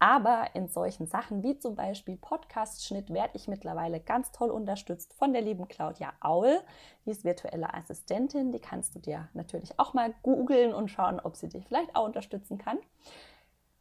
Aber 0.00 0.50
in 0.54 0.68
solchen 0.68 1.06
Sachen 1.06 1.42
wie 1.42 1.58
zum 1.58 1.74
Beispiel 1.74 2.16
Podcast-Schnitt 2.16 3.12
werde 3.12 3.32
ich 3.34 3.48
mittlerweile 3.48 3.98
ganz 3.98 4.30
toll 4.30 4.50
unterstützt 4.50 5.12
von 5.14 5.32
der 5.32 5.42
lieben 5.42 5.66
Claudia 5.66 6.12
Aul. 6.20 6.60
Die 7.04 7.10
ist 7.10 7.24
virtuelle 7.24 7.74
Assistentin. 7.74 8.52
Die 8.52 8.60
kannst 8.60 8.94
du 8.94 9.00
dir 9.00 9.28
natürlich 9.34 9.78
auch 9.78 9.94
mal 9.94 10.14
googeln 10.22 10.72
und 10.72 10.88
schauen, 10.88 11.18
ob 11.18 11.34
sie 11.36 11.48
dich 11.48 11.66
vielleicht 11.66 11.96
auch 11.96 12.04
unterstützen 12.04 12.58
kann. 12.58 12.78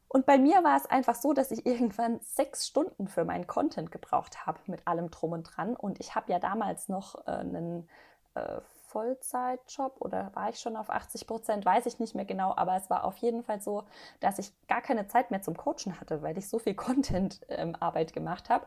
Und 0.09 0.25
bei 0.25 0.37
mir 0.37 0.63
war 0.63 0.77
es 0.77 0.85
einfach 0.85 1.15
so, 1.15 1.33
dass 1.33 1.51
ich 1.51 1.65
irgendwann 1.65 2.19
sechs 2.21 2.65
Stunden 2.65 3.07
für 3.07 3.25
meinen 3.25 3.45
Content 3.45 3.91
gebraucht 3.91 4.45
habe 4.45 4.59
mit 4.67 4.87
allem 4.87 5.11
drum 5.11 5.33
und 5.33 5.43
dran. 5.43 5.75
Und 5.75 5.99
ich 5.99 6.15
habe 6.15 6.31
ja 6.31 6.39
damals 6.39 6.87
noch 6.87 7.27
äh, 7.27 7.31
einen 7.31 7.87
äh, 8.33 8.61
Vollzeitjob 8.87 9.97
oder 9.99 10.31
war 10.33 10.49
ich 10.49 10.59
schon 10.59 10.75
auf 10.75 10.89
80 10.89 11.27
Prozent, 11.27 11.65
weiß 11.65 11.85
ich 11.85 11.99
nicht 11.99 12.15
mehr 12.15 12.25
genau, 12.25 12.53
aber 12.55 12.75
es 12.75 12.89
war 12.89 13.03
auf 13.03 13.17
jeden 13.17 13.43
Fall 13.43 13.61
so, 13.61 13.83
dass 14.19 14.39
ich 14.39 14.51
gar 14.67 14.81
keine 14.81 15.07
Zeit 15.07 15.29
mehr 15.31 15.41
zum 15.41 15.55
Coachen 15.55 15.99
hatte, 15.99 16.21
weil 16.21 16.37
ich 16.37 16.49
so 16.49 16.59
viel 16.59 16.75
Content-Arbeit 16.75 18.09
ähm, 18.09 18.13
gemacht 18.13 18.49
habe. 18.49 18.65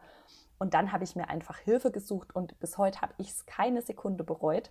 Und 0.59 0.75
dann 0.75 0.93
habe 0.93 1.05
ich 1.05 1.17
mir 1.17 1.29
einfach 1.29 1.59
Hilfe 1.59 1.91
gesucht 1.91 2.37
und 2.37 2.59
bis 2.61 2.77
heute 2.77 3.01
habe 3.01 3.15
ich 3.17 3.31
es 3.31 3.47
keine 3.47 3.81
Sekunde 3.81 4.25
bereut. 4.25 4.71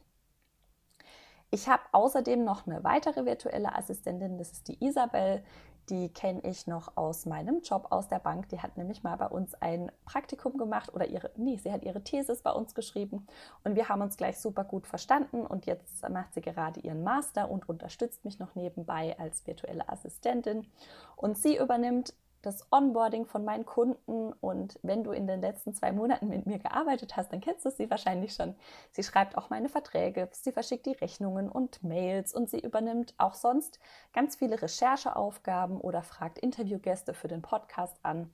Ich 1.51 1.67
habe 1.67 1.81
außerdem 1.91 2.43
noch 2.43 2.67
eine 2.67 2.83
weitere 2.83 3.25
virtuelle 3.25 3.75
Assistentin, 3.75 4.37
das 4.37 4.51
ist 4.51 4.67
die 4.67 4.83
Isabel. 4.83 5.43
Die 5.89 6.09
kenne 6.13 6.41
ich 6.43 6.67
noch 6.67 6.95
aus 6.97 7.25
meinem 7.25 7.61
Job 7.61 7.87
aus 7.89 8.07
der 8.07 8.19
Bank. 8.19 8.47
Die 8.49 8.59
hat 8.59 8.77
nämlich 8.77 9.01
mal 9.01 9.15
bei 9.15 9.25
uns 9.25 9.55
ein 9.55 9.91
Praktikum 10.05 10.55
gemacht 10.57 10.93
oder 10.93 11.07
ihre, 11.07 11.31
nee, 11.35 11.57
sie 11.57 11.71
hat 11.71 11.83
ihre 11.83 12.03
Thesis 12.03 12.43
bei 12.43 12.51
uns 12.51 12.75
geschrieben 12.75 13.25
und 13.63 13.75
wir 13.75 13.89
haben 13.89 14.03
uns 14.03 14.15
gleich 14.15 14.37
super 14.39 14.63
gut 14.63 14.85
verstanden 14.85 15.47
und 15.47 15.65
jetzt 15.65 16.07
macht 16.07 16.35
sie 16.35 16.41
gerade 16.41 16.79
ihren 16.81 17.03
Master 17.03 17.49
und 17.49 17.67
unterstützt 17.67 18.23
mich 18.23 18.37
noch 18.37 18.53
nebenbei 18.53 19.17
als 19.17 19.47
virtuelle 19.47 19.89
Assistentin 19.89 20.67
und 21.15 21.39
sie 21.39 21.57
übernimmt 21.57 22.13
das 22.41 22.65
Onboarding 22.72 23.25
von 23.25 23.43
meinen 23.43 23.65
Kunden. 23.65 24.34
Und 24.34 24.79
wenn 24.81 25.03
du 25.03 25.12
in 25.12 25.27
den 25.27 25.41
letzten 25.41 25.74
zwei 25.74 25.91
Monaten 25.91 26.27
mit 26.27 26.46
mir 26.46 26.60
gearbeitet 26.60 27.15
hast, 27.17 27.31
dann 27.31 27.41
kennst 27.41 27.65
du 27.65 27.72
sie 27.72 27.89
wahrscheinlich 27.89 28.34
schon. 28.34 28.55
Sie 28.91 29.03
schreibt 29.03 29.38
auch 29.38 29.50
meine 29.50 29.69
Verträge, 29.69 30.29
sie 30.31 30.51
verschickt 30.51 30.86
die 30.86 30.93
Rechnungen 30.93 31.50
und 31.50 31.84
Mails 31.84 32.34
und 32.34 32.50
sie 32.50 32.60
übernimmt 32.60 33.13
auch 33.17 33.34
sonst 33.34 33.79
ganz 34.13 34.36
viele 34.36 34.62
Rechercheaufgaben 34.62 35.79
oder 35.79 36.01
fragt 36.01 36.39
Interviewgäste 36.39 37.13
für 37.13 37.27
den 37.27 37.41
Podcast 37.41 37.98
an. 38.03 38.31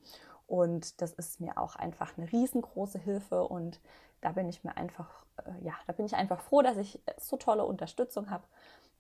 Und 0.48 1.02
das 1.02 1.14
ist 1.14 1.42
mir 1.42 1.58
auch 1.58 1.76
einfach 1.76 2.18
eine 2.18 2.32
riesengroße 2.32 3.00
Hilfe 3.00 3.44
und 3.48 3.80
da 4.22 4.32
bin 4.32 4.48
ich 4.48 4.64
mir 4.64 4.76
einfach, 4.78 5.26
äh, 5.44 5.66
ja, 5.66 5.74
da 5.88 5.94
bin 5.94 6.06
ich 6.06 6.16
einfach 6.16 6.42
froh, 6.42 6.62
dass 6.62 6.78
ich 6.78 7.02
so 7.18 7.38
tolle 7.38 7.66
Unterstützung 7.66 8.30
habe 8.30 8.44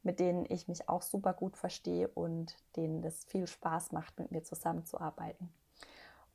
mit 0.06 0.20
denen 0.20 0.46
ich 0.48 0.68
mich 0.68 0.88
auch 0.88 1.02
super 1.02 1.34
gut 1.34 1.58
verstehe 1.58 2.08
und 2.08 2.56
denen 2.76 3.02
das 3.02 3.26
viel 3.26 3.48
Spaß 3.48 3.92
macht, 3.92 4.18
mit 4.20 4.32
mir 4.32 4.44
zusammenzuarbeiten. 4.44 5.50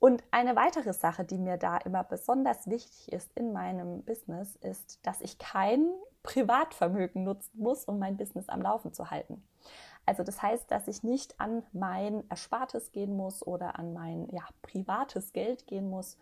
Und 0.00 0.24
eine 0.30 0.56
weitere 0.56 0.94
Sache, 0.94 1.24
die 1.24 1.38
mir 1.38 1.58
da 1.58 1.76
immer 1.76 2.02
besonders 2.02 2.68
wichtig 2.68 3.12
ist 3.12 3.30
in 3.34 3.52
meinem 3.52 4.02
Business, 4.02 4.56
ist, 4.56 4.98
dass 5.06 5.20
ich 5.20 5.38
kein 5.38 5.86
Privatvermögen 6.22 7.22
nutzen 7.22 7.62
muss, 7.62 7.84
um 7.84 7.98
mein 7.98 8.16
Business 8.16 8.48
am 8.48 8.62
Laufen 8.62 8.92
zu 8.92 9.10
halten. 9.10 9.42
Also 10.06 10.22
das 10.22 10.42
heißt, 10.42 10.70
dass 10.70 10.88
ich 10.88 11.02
nicht 11.02 11.38
an 11.38 11.62
mein 11.72 12.24
Erspartes 12.30 12.92
gehen 12.92 13.14
muss 13.14 13.46
oder 13.46 13.78
an 13.78 13.92
mein 13.92 14.28
ja, 14.30 14.42
privates 14.62 15.32
Geld 15.32 15.66
gehen 15.66 15.88
muss, 15.88 16.16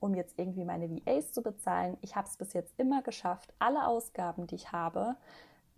um 0.00 0.14
jetzt 0.14 0.38
irgendwie 0.38 0.64
meine 0.64 0.90
VAs 0.90 1.32
zu 1.32 1.40
bezahlen. 1.40 1.96
Ich 2.00 2.16
habe 2.16 2.28
es 2.28 2.36
bis 2.36 2.52
jetzt 2.52 2.74
immer 2.78 3.00
geschafft, 3.02 3.54
alle 3.58 3.86
Ausgaben, 3.86 4.48
die 4.48 4.56
ich 4.56 4.72
habe, 4.72 5.16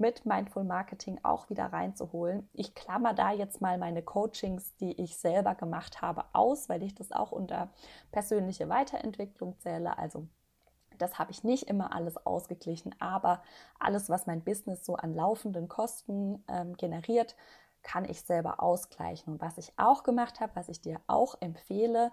mit 0.02 0.26
Mindful 0.26 0.64
Marketing 0.64 1.20
auch 1.22 1.48
wieder 1.48 1.66
reinzuholen. 1.66 2.48
Ich 2.52 2.74
klammer 2.74 3.14
da 3.14 3.30
jetzt 3.30 3.60
mal 3.60 3.78
meine 3.78 4.02
Coachings, 4.02 4.74
die 4.78 5.00
ich 5.00 5.16
selber 5.16 5.54
gemacht 5.54 6.02
habe, 6.02 6.24
aus, 6.32 6.68
weil 6.68 6.82
ich 6.82 6.92
das 6.96 7.12
auch 7.12 7.30
unter 7.30 7.68
persönliche 8.10 8.68
Weiterentwicklung 8.68 9.56
zähle. 9.60 9.96
Also 9.96 10.26
das 10.98 11.20
habe 11.20 11.30
ich 11.30 11.44
nicht 11.44 11.68
immer 11.68 11.94
alles 11.94 12.16
ausgeglichen, 12.26 12.92
aber 12.98 13.44
alles, 13.78 14.10
was 14.10 14.26
mein 14.26 14.42
Business 14.42 14.84
so 14.84 14.96
an 14.96 15.14
laufenden 15.14 15.68
Kosten 15.68 16.42
ähm, 16.48 16.76
generiert, 16.76 17.36
kann 17.82 18.04
ich 18.04 18.22
selber 18.22 18.60
ausgleichen. 18.60 19.34
Und 19.34 19.40
was 19.40 19.56
ich 19.56 19.72
auch 19.76 20.02
gemacht 20.02 20.40
habe, 20.40 20.56
was 20.56 20.68
ich 20.68 20.80
dir 20.80 21.00
auch 21.06 21.36
empfehle, 21.40 22.10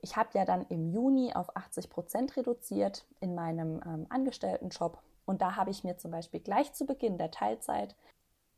ich 0.00 0.16
habe 0.16 0.30
ja 0.34 0.44
dann 0.44 0.66
im 0.70 0.90
Juni 0.92 1.32
auf 1.34 1.56
80 1.56 1.88
Prozent 1.88 2.36
reduziert 2.36 3.06
in 3.20 3.36
meinem 3.36 3.80
ähm, 3.86 4.06
Angestelltenjob 4.10 4.98
und 5.24 5.42
da 5.42 5.56
habe 5.56 5.70
ich 5.70 5.84
mir 5.84 5.96
zum 5.96 6.10
Beispiel 6.10 6.40
gleich 6.40 6.72
zu 6.72 6.86
Beginn 6.86 7.18
der 7.18 7.30
Teilzeit 7.30 7.96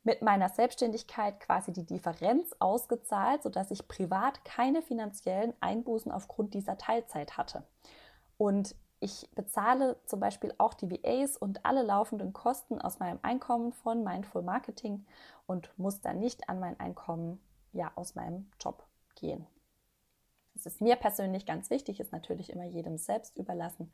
mit 0.03 0.21
meiner 0.23 0.51
Selbstständigkeit 0.51 1.41
quasi 1.41 1.73
die 1.73 1.87
Differenz 1.87 2.55
ausgezahlt, 2.59 3.43
sodass 3.43 3.71
ich 3.71 3.89
privat 3.89 4.45
keine 4.45 4.83
finanziellen 4.83 5.55
Einbußen 5.61 6.13
aufgrund 6.13 6.55
dieser 6.55 6.77
Teilzeit 6.77 7.39
hatte. 7.39 7.65
Und 8.37 8.77
ich 9.01 9.29
bezahle 9.35 9.97
zum 10.07 10.21
Beispiel 10.21 10.55
auch 10.59 10.75
die 10.75 10.91
VAs 10.91 11.37
und 11.37 11.65
alle 11.65 11.83
laufenden 11.83 12.33
Kosten 12.33 12.81
aus 12.81 12.99
meinem 12.99 13.19
Einkommen 13.23 13.73
von 13.73 14.05
Mindful 14.05 14.43
Marketing 14.43 15.05
und 15.47 15.71
muss 15.79 16.01
dann 16.01 16.21
nicht 16.21 16.49
an 16.49 16.61
mein 16.61 16.79
Einkommen 16.81 17.41
ja 17.73 17.91
aus 17.97 18.15
meinem 18.15 18.51
Job 18.61 18.87
gehen. 19.15 19.47
Es 20.55 20.67
ist 20.67 20.81
mir 20.81 20.97
persönlich 20.97 21.47
ganz 21.47 21.71
wichtig, 21.71 21.99
ist 21.99 22.13
natürlich 22.13 22.51
immer 22.51 22.65
jedem 22.65 22.97
selbst 22.97 23.37
überlassen 23.37 23.93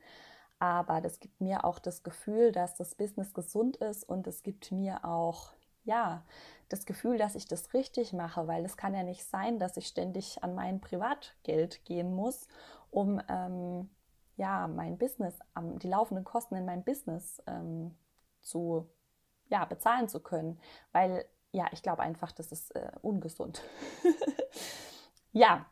aber 0.61 1.01
das 1.01 1.19
gibt 1.19 1.41
mir 1.41 1.65
auch 1.65 1.79
das 1.81 2.05
Gefühl, 2.05 2.53
dass 2.53 2.77
das 2.77 2.95
Business 2.95 3.35
gesund 3.35 3.77
ist 3.79 4.09
und 4.09 4.27
es 4.27 4.43
gibt 4.43 4.71
mir 4.71 5.05
auch 5.05 5.55
ja, 5.85 6.23
das 6.69 6.87
Gefühl, 6.87 7.19
dass 7.19 7.35
ich 7.35 7.49
das 7.49 7.75
richtig 7.75 8.13
mache, 8.13 8.47
weil 8.47 8.65
es 8.65 8.77
kann 8.77 8.95
ja 8.95 9.03
nicht 9.03 9.25
sein, 9.25 9.59
dass 9.59 9.77
ich 9.77 9.87
ständig 9.87 10.43
an 10.45 10.55
mein 10.55 10.81
Privatgeld 10.81 11.85
gehen 11.85 12.15
muss, 12.15 12.47
um 12.91 13.21
ähm, 13.29 13.91
ja, 14.37 14.69
mein 14.69 14.99
Business, 14.99 15.39
die 15.59 15.89
laufenden 15.89 16.25
Kosten 16.25 16.55
in 16.55 16.65
meinem 16.65 16.85
Business 16.85 17.43
ähm, 17.47 17.95
zu 18.41 18.89
ja, 19.49 19.65
bezahlen 19.65 20.09
zu 20.09 20.21
können, 20.21 20.61
weil 20.93 21.25
ja, 21.53 21.67
ich 21.73 21.83
glaube 21.83 22.03
einfach, 22.03 22.31
das 22.31 22.53
ist 22.53 22.75
äh, 22.77 22.93
ungesund. 23.03 23.63
ja, 25.33 25.67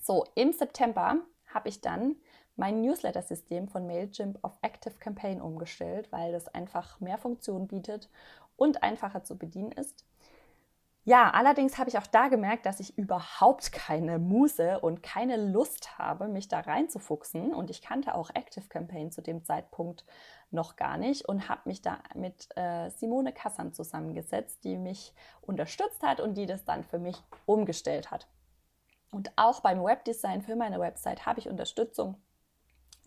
so 0.00 0.26
im 0.34 0.52
September 0.52 1.16
habe 1.46 1.68
ich 1.68 1.80
dann 1.80 2.16
mein 2.58 2.82
Newsletter-System 2.82 3.68
von 3.68 3.86
Mailchimp 3.86 4.38
auf 4.42 4.58
Active 4.62 4.94
Campaign 4.98 5.40
umgestellt, 5.40 6.10
weil 6.10 6.32
das 6.32 6.48
einfach 6.48 7.00
mehr 7.00 7.18
Funktionen 7.18 7.68
bietet 7.68 8.10
und 8.56 8.82
einfacher 8.82 9.22
zu 9.22 9.38
bedienen 9.38 9.72
ist. 9.72 10.04
Ja, 11.04 11.30
allerdings 11.30 11.78
habe 11.78 11.88
ich 11.88 11.96
auch 11.96 12.06
da 12.06 12.28
gemerkt, 12.28 12.66
dass 12.66 12.80
ich 12.80 12.98
überhaupt 12.98 13.72
keine 13.72 14.18
Muße 14.18 14.80
und 14.80 15.02
keine 15.02 15.36
Lust 15.38 15.98
habe, 15.98 16.28
mich 16.28 16.48
da 16.48 16.60
reinzufuchsen. 16.60 17.54
Und 17.54 17.70
ich 17.70 17.80
kannte 17.80 18.14
auch 18.14 18.28
Active 18.34 18.68
Campaign 18.68 19.10
zu 19.10 19.22
dem 19.22 19.42
Zeitpunkt 19.42 20.04
noch 20.50 20.76
gar 20.76 20.98
nicht 20.98 21.26
und 21.26 21.48
habe 21.48 21.62
mich 21.64 21.80
da 21.80 22.00
mit 22.14 22.48
äh, 22.56 22.90
Simone 22.90 23.32
Kassan 23.32 23.72
zusammengesetzt, 23.72 24.64
die 24.64 24.76
mich 24.76 25.14
unterstützt 25.40 26.02
hat 26.02 26.20
und 26.20 26.34
die 26.34 26.44
das 26.44 26.66
dann 26.66 26.84
für 26.84 26.98
mich 26.98 27.16
umgestellt 27.46 28.10
hat. 28.10 28.26
Und 29.10 29.32
auch 29.36 29.60
beim 29.60 29.82
Webdesign 29.82 30.42
für 30.42 30.56
meine 30.56 30.78
Website 30.78 31.24
habe 31.24 31.40
ich 31.40 31.48
Unterstützung 31.48 32.16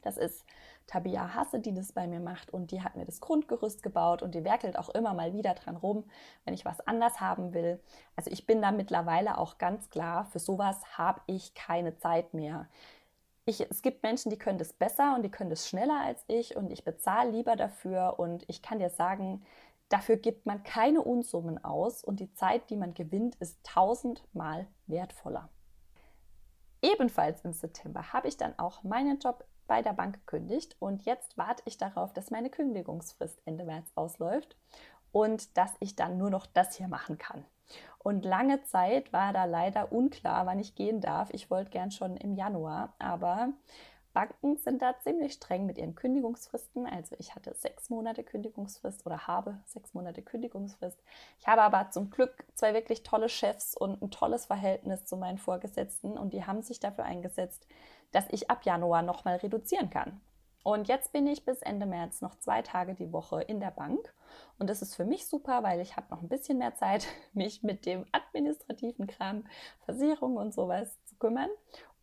das 0.02 0.18
ist 0.18 0.46
Tabia 0.88 1.34
Hasse, 1.36 1.60
die 1.60 1.74
das 1.74 1.94
bei 1.94 2.08
mir 2.08 2.20
macht 2.20 2.52
und 2.52 2.72
die 2.72 2.82
hat 2.82 2.96
mir 2.96 3.06
das 3.06 3.22
Grundgerüst 3.22 3.84
gebaut 3.84 4.22
und 4.22 4.36
die 4.36 4.44
werkelt 4.44 4.78
auch 4.78 4.90
immer 4.90 5.14
mal 5.14 5.34
wieder 5.34 5.54
dran 5.54 5.78
rum, 5.78 6.04
wenn 6.44 6.54
ich 6.54 6.66
was 6.66 6.82
anders 6.82 7.20
haben 7.20 7.54
will. 7.54 7.80
Also 8.16 8.30
ich 8.32 8.46
bin 8.46 8.62
da 8.62 8.72
mittlerweile 8.72 9.38
auch 9.38 9.58
ganz 9.58 9.90
klar, 9.90 10.26
für 10.26 10.40
sowas 10.40 10.98
habe 10.98 11.22
ich 11.28 11.54
keine 11.54 11.98
Zeit 11.98 12.34
mehr. 12.34 12.68
Ich, 13.46 13.62
es 13.62 13.82
gibt 13.82 14.04
Menschen, 14.04 14.30
die 14.30 14.38
können 14.38 14.60
das 14.60 14.74
besser 14.74 15.16
und 15.16 15.24
die 15.24 15.32
können 15.32 15.50
das 15.50 15.68
schneller 15.68 16.00
als 16.04 16.24
ich 16.28 16.56
und 16.56 16.72
ich 16.72 16.84
bezahle 16.84 17.32
lieber 17.32 17.56
dafür 17.56 18.20
und 18.20 18.44
ich 18.48 18.62
kann 18.62 18.80
dir 18.80 18.90
sagen, 18.90 19.44
dafür 19.90 20.18
gibt 20.18 20.46
man 20.46 20.64
keine 20.64 21.02
Unsummen 21.02 21.64
aus 21.64 22.04
und 22.04 22.20
die 22.20 22.34
Zeit, 22.34 22.70
die 22.70 22.76
man 22.76 22.94
gewinnt, 22.94 23.36
ist 23.36 23.64
tausendmal 23.64 24.68
wertvoller. 24.88 25.50
Ebenfalls 26.82 27.42
im 27.42 27.54
September 27.54 28.12
habe 28.12 28.28
ich 28.28 28.38
dann 28.38 28.58
auch 28.58 28.84
meinen 28.84 29.20
Job 29.20 29.46
bei 29.72 29.82
der 29.82 29.94
Bank 29.94 30.16
gekündigt 30.16 30.76
und 30.80 31.06
jetzt 31.06 31.38
warte 31.38 31.64
ich 31.64 31.78
darauf, 31.78 32.12
dass 32.12 32.30
meine 32.30 32.50
Kündigungsfrist 32.50 33.42
Ende 33.46 33.64
März 33.64 33.90
ausläuft 33.96 34.58
und 35.14 35.58
dass 35.58 35.72
ich 35.80 35.96
dann 35.96 36.18
nur 36.18 36.30
noch 36.30 36.46
das 36.46 36.76
hier 36.76 36.90
machen 36.90 37.18
kann. 37.18 37.46
Und 37.98 38.26
lange 38.26 38.62
Zeit 38.64 39.14
war 39.14 39.32
da 39.32 39.46
leider 39.46 39.94
unklar, 39.94 40.46
wann 40.46 40.60
ich 40.60 40.76
gehen 40.76 41.00
darf. 41.00 41.30
Ich 41.32 41.50
wollte 41.50 41.72
gern 41.72 41.90
schon 41.90 42.18
im 42.18 42.36
Januar, 42.36 42.96
aber 43.00 43.54
Banken 44.12 44.58
sind 44.58 44.82
da 44.82 44.94
ziemlich 45.00 45.32
streng 45.32 45.66
mit 45.66 45.78
ihren 45.78 45.96
Kündigungsfristen. 45.96 46.86
Also 46.86 47.16
ich 47.18 47.34
hatte 47.34 47.54
sechs 47.54 47.90
Monate 47.90 48.26
Kündigungsfrist 48.26 49.06
oder 49.06 49.26
habe 49.28 49.58
sechs 49.66 49.94
Monate 49.94 50.22
Kündigungsfrist. 50.22 51.02
Ich 51.40 51.48
habe 51.48 51.62
aber 51.62 51.92
zum 51.92 52.10
Glück 52.10 52.46
zwei 52.56 52.74
wirklich 52.74 53.04
tolle 53.04 53.30
Chefs 53.30 53.78
und 53.78 54.02
ein 54.02 54.12
tolles 54.12 54.48
Verhältnis 54.48 55.06
zu 55.06 55.16
meinen 55.16 55.38
Vorgesetzten 55.38 56.18
und 56.18 56.34
die 56.34 56.46
haben 56.46 56.62
sich 56.62 56.82
dafür 56.82 57.06
eingesetzt, 57.06 57.66
dass 58.12 58.26
ich 58.30 58.50
ab 58.50 58.66
Januar 58.66 59.02
nochmal 59.02 59.38
reduzieren 59.38 59.90
kann. 59.90 60.22
Und 60.64 60.88
jetzt 60.88 61.12
bin 61.12 61.26
ich 61.26 61.44
bis 61.44 61.62
Ende 61.62 61.86
März 61.86 62.22
noch 62.22 62.36
zwei 62.36 62.62
Tage 62.62 62.94
die 62.94 63.12
Woche 63.12 63.42
in 63.42 63.60
der 63.60 63.72
Bank. 63.72 64.14
Und 64.60 64.70
das 64.70 64.82
ist 64.82 64.96
für 64.96 65.06
mich 65.06 65.26
super, 65.26 65.64
weil 65.64 65.82
ich 65.82 65.96
habe 65.96 66.08
noch 66.12 66.22
ein 66.22 66.30
bisschen 66.30 66.60
mehr 66.60 66.76
Zeit, 66.76 67.08
mich 67.34 67.64
mit 67.64 67.86
dem 67.86 68.06
administrativen 68.12 69.08
Kram, 69.08 69.46
Versicherung 69.86 70.38
und 70.38 70.54
sowas 70.54 71.04
zu 71.06 71.16
kümmern. 71.16 71.50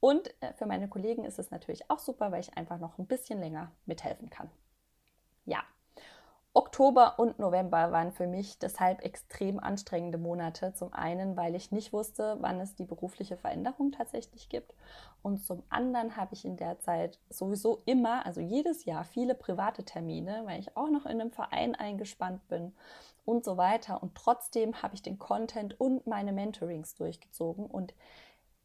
Und 0.00 0.28
äh, 0.42 0.52
für 0.54 0.66
meine 0.66 0.88
Kollegen 0.88 1.24
ist 1.24 1.38
es 1.38 1.50
natürlich 1.50 1.90
auch 1.90 1.98
super, 1.98 2.32
weil 2.32 2.40
ich 2.40 2.56
einfach 2.56 2.78
noch 2.78 2.98
ein 2.98 3.06
bisschen 3.06 3.40
länger 3.40 3.72
mithelfen 3.86 4.30
kann. 4.30 4.50
Ja, 5.44 5.62
Oktober 6.78 7.18
und 7.18 7.40
November 7.40 7.90
waren 7.90 8.12
für 8.12 8.28
mich 8.28 8.60
deshalb 8.60 9.04
extrem 9.04 9.58
anstrengende 9.58 10.16
Monate. 10.16 10.74
Zum 10.74 10.92
einen, 10.92 11.36
weil 11.36 11.56
ich 11.56 11.72
nicht 11.72 11.92
wusste, 11.92 12.36
wann 12.38 12.60
es 12.60 12.76
die 12.76 12.84
berufliche 12.84 13.36
Veränderung 13.36 13.90
tatsächlich 13.90 14.48
gibt. 14.48 14.74
Und 15.20 15.44
zum 15.44 15.64
anderen 15.70 16.16
habe 16.16 16.34
ich 16.34 16.44
in 16.44 16.56
der 16.56 16.78
Zeit 16.78 17.18
sowieso 17.30 17.82
immer, 17.84 18.24
also 18.24 18.40
jedes 18.40 18.84
Jahr, 18.84 19.02
viele 19.02 19.34
private 19.34 19.82
Termine, 19.82 20.42
weil 20.44 20.60
ich 20.60 20.76
auch 20.76 20.88
noch 20.88 21.04
in 21.04 21.20
einem 21.20 21.32
Verein 21.32 21.74
eingespannt 21.74 22.46
bin 22.46 22.72
und 23.24 23.44
so 23.44 23.56
weiter. 23.56 24.00
Und 24.00 24.14
trotzdem 24.14 24.80
habe 24.80 24.94
ich 24.94 25.02
den 25.02 25.18
Content 25.18 25.80
und 25.80 26.06
meine 26.06 26.32
Mentorings 26.32 26.94
durchgezogen. 26.94 27.66
Und 27.66 27.92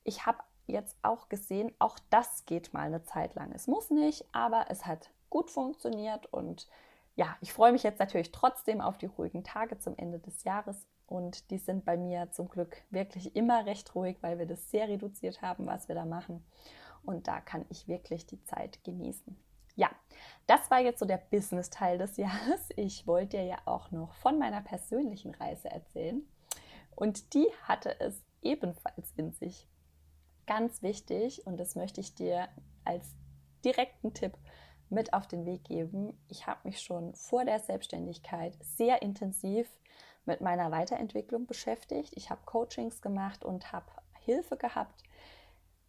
ich 0.04 0.28
habe 0.28 0.38
jetzt 0.68 0.96
auch 1.02 1.30
gesehen, 1.30 1.74
auch 1.80 1.98
das 2.12 2.46
geht 2.46 2.76
mal 2.76 2.86
eine 2.86 3.04
Zeit 3.06 3.34
lang. 3.34 3.52
Es 3.56 3.66
muss 3.66 3.90
nicht, 3.90 4.24
aber 4.34 4.68
es 4.70 4.86
hat 4.86 5.10
gut 5.32 5.50
funktioniert 5.50 6.32
und 6.32 6.68
ja, 7.16 7.36
ich 7.42 7.54
freue 7.54 7.72
mich 7.72 7.84
jetzt 7.84 8.00
natürlich 8.00 8.32
trotzdem 8.32 8.82
auf 8.82 8.98
die 8.98 9.06
ruhigen 9.06 9.44
Tage 9.44 9.78
zum 9.78 9.96
Ende 9.98 10.20
des 10.20 10.44
Jahres 10.44 10.88
und 11.06 11.52
die 11.52 11.60
sind 11.60 11.86
bei 11.86 11.96
mir 11.96 12.32
zum 12.32 12.50
Glück 12.50 12.84
wirklich 12.90 13.36
immer 13.36 13.66
recht 13.66 13.94
ruhig, 13.94 14.18
weil 14.22 14.40
wir 14.40 14.48
das 14.48 14.72
sehr 14.72 14.88
reduziert 14.88 15.42
haben, 15.42 15.68
was 15.68 15.88
wir 15.88 15.96
da 15.96 16.06
machen 16.06 16.44
und 17.04 17.28
da 17.28 17.40
kann 17.40 17.66
ich 17.70 17.88
wirklich 17.88 18.26
die 18.26 18.44
Zeit 18.46 18.84
genießen. 18.84 19.38
Ja, 19.76 19.90
das 20.48 20.70
war 20.70 20.80
jetzt 20.80 21.00
so 21.00 21.06
der 21.06 21.18
Business-Teil 21.18 21.98
des 21.98 22.18
Jahres. 22.18 22.70
Ich 22.76 23.08
wollte 23.08 23.38
dir 23.38 23.44
ja 23.44 23.58
auch 23.66 23.92
noch 23.92 24.14
von 24.16 24.40
meiner 24.40 24.62
persönlichen 24.62 25.36
Reise 25.36 25.70
erzählen 25.70 26.22
und 26.96 27.34
die 27.34 27.48
hatte 27.64 28.00
es 28.00 28.24
ebenfalls 28.42 29.14
in 29.18 29.32
sich 29.34 29.68
ganz 30.46 30.82
wichtig 30.82 31.46
und 31.46 31.58
das 31.58 31.76
möchte 31.76 32.02
ich 32.02 32.16
dir 32.16 32.50
als 32.84 33.16
direkten 33.64 34.14
Tipp 34.14 34.38
mit 34.94 35.14
auf 35.14 35.28
den 35.28 35.46
Weg 35.46 35.64
geben. 35.66 36.18
Ich 36.30 36.48
habe 36.48 36.60
mich 36.64 36.82
schon 36.82 37.14
vor 37.16 37.46
der 37.46 37.60
Selbstständigkeit 37.60 38.58
sehr 38.62 39.02
intensiv 39.02 39.68
mit 40.26 40.42
meiner 40.42 40.72
Weiterentwicklung 40.72 41.46
beschäftigt. 41.46 42.14
Ich 42.16 42.30
habe 42.30 42.42
Coachings 42.46 43.02
gemacht 43.02 43.44
und 43.44 43.72
habe 43.72 43.88
Hilfe 44.26 44.58
gehabt. 44.58 45.04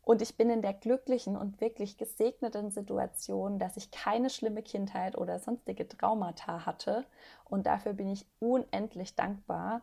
Und 0.02 0.20
ich 0.20 0.36
bin 0.36 0.50
in 0.50 0.60
der 0.60 0.74
glücklichen 0.74 1.36
und 1.36 1.60
wirklich 1.60 1.96
gesegneten 1.96 2.70
Situation, 2.70 3.58
dass 3.58 3.78
ich 3.78 3.90
keine 3.90 4.28
schlimme 4.28 4.62
Kindheit 4.62 5.16
oder 5.16 5.38
sonstige 5.38 5.88
Traumata 5.88 6.66
hatte. 6.66 7.06
Und 7.44 7.66
dafür 7.66 7.94
bin 7.94 8.08
ich 8.08 8.26
unendlich 8.38 9.14
dankbar. 9.14 9.80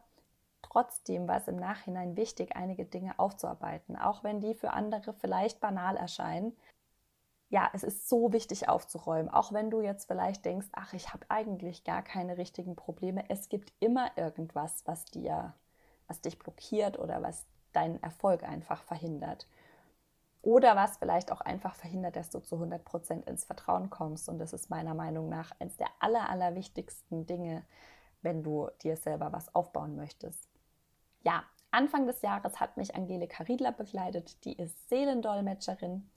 Trotzdem 0.61 1.27
war 1.27 1.37
es 1.37 1.47
im 1.47 1.55
Nachhinein 1.55 2.15
wichtig, 2.15 2.55
einige 2.55 2.85
Dinge 2.85 3.17
aufzuarbeiten, 3.17 3.95
auch 3.95 4.23
wenn 4.23 4.41
die 4.41 4.53
für 4.53 4.71
andere 4.71 5.13
vielleicht 5.13 5.59
banal 5.59 5.97
erscheinen. 5.97 6.55
Ja, 7.51 7.69
es 7.73 7.83
ist 7.83 8.07
so 8.07 8.31
wichtig 8.31 8.69
aufzuräumen, 8.69 9.27
auch 9.27 9.51
wenn 9.51 9.69
du 9.69 9.81
jetzt 9.81 10.07
vielleicht 10.07 10.45
denkst, 10.45 10.67
ach, 10.71 10.93
ich 10.93 11.11
habe 11.11 11.25
eigentlich 11.27 11.83
gar 11.83 12.01
keine 12.01 12.37
richtigen 12.37 12.77
Probleme. 12.77 13.29
Es 13.29 13.49
gibt 13.49 13.73
immer 13.81 14.09
irgendwas, 14.15 14.83
was 14.85 15.03
dir, 15.03 15.53
was 16.07 16.21
dich 16.21 16.39
blockiert 16.39 16.97
oder 16.97 17.21
was 17.21 17.45
deinen 17.73 18.01
Erfolg 18.01 18.43
einfach 18.43 18.83
verhindert. 18.83 19.47
Oder 20.41 20.77
was 20.77 20.95
vielleicht 20.95 21.29
auch 21.29 21.41
einfach 21.41 21.75
verhindert, 21.75 22.15
dass 22.15 22.29
du 22.29 22.39
zu 22.39 22.55
100 22.55 22.85
Prozent 22.85 23.25
ins 23.27 23.43
Vertrauen 23.43 23.89
kommst. 23.89 24.29
Und 24.29 24.39
das 24.39 24.53
ist 24.53 24.69
meiner 24.69 24.93
Meinung 24.93 25.27
nach 25.27 25.51
eines 25.59 25.75
der 25.75 25.89
aller, 25.99 26.29
aller 26.29 26.55
wichtigsten 26.55 27.25
Dinge, 27.25 27.65
wenn 28.21 28.43
du 28.43 28.69
dir 28.81 28.95
selber 28.95 29.33
was 29.33 29.53
aufbauen 29.53 29.97
möchtest. 29.97 30.47
Ja, 31.23 31.43
Anfang 31.69 32.07
des 32.07 32.21
Jahres 32.21 32.61
hat 32.61 32.77
mich 32.77 32.95
Angelika 32.95 33.43
Riedler 33.43 33.73
begleitet. 33.73 34.43
Die 34.45 34.53
ist 34.53 34.89
Seelendolmetscherin 34.89 36.09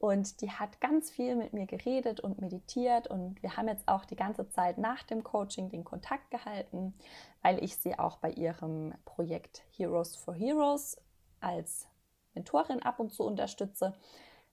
und 0.00 0.40
die 0.40 0.50
hat 0.50 0.80
ganz 0.80 1.10
viel 1.10 1.36
mit 1.36 1.52
mir 1.52 1.66
geredet 1.66 2.20
und 2.20 2.40
meditiert. 2.40 3.06
Und 3.06 3.42
wir 3.42 3.58
haben 3.58 3.68
jetzt 3.68 3.86
auch 3.86 4.06
die 4.06 4.16
ganze 4.16 4.48
Zeit 4.48 4.78
nach 4.78 5.02
dem 5.02 5.22
Coaching 5.22 5.68
den 5.68 5.84
Kontakt 5.84 6.30
gehalten, 6.30 6.94
weil 7.42 7.62
ich 7.62 7.76
sie 7.76 7.98
auch 7.98 8.16
bei 8.16 8.30
ihrem 8.30 8.94
Projekt 9.04 9.62
Heroes 9.76 10.16
for 10.16 10.34
Heroes 10.34 10.96
als 11.40 11.86
Mentorin 12.32 12.82
ab 12.82 12.98
und 12.98 13.12
zu 13.12 13.24
unterstütze. 13.24 13.92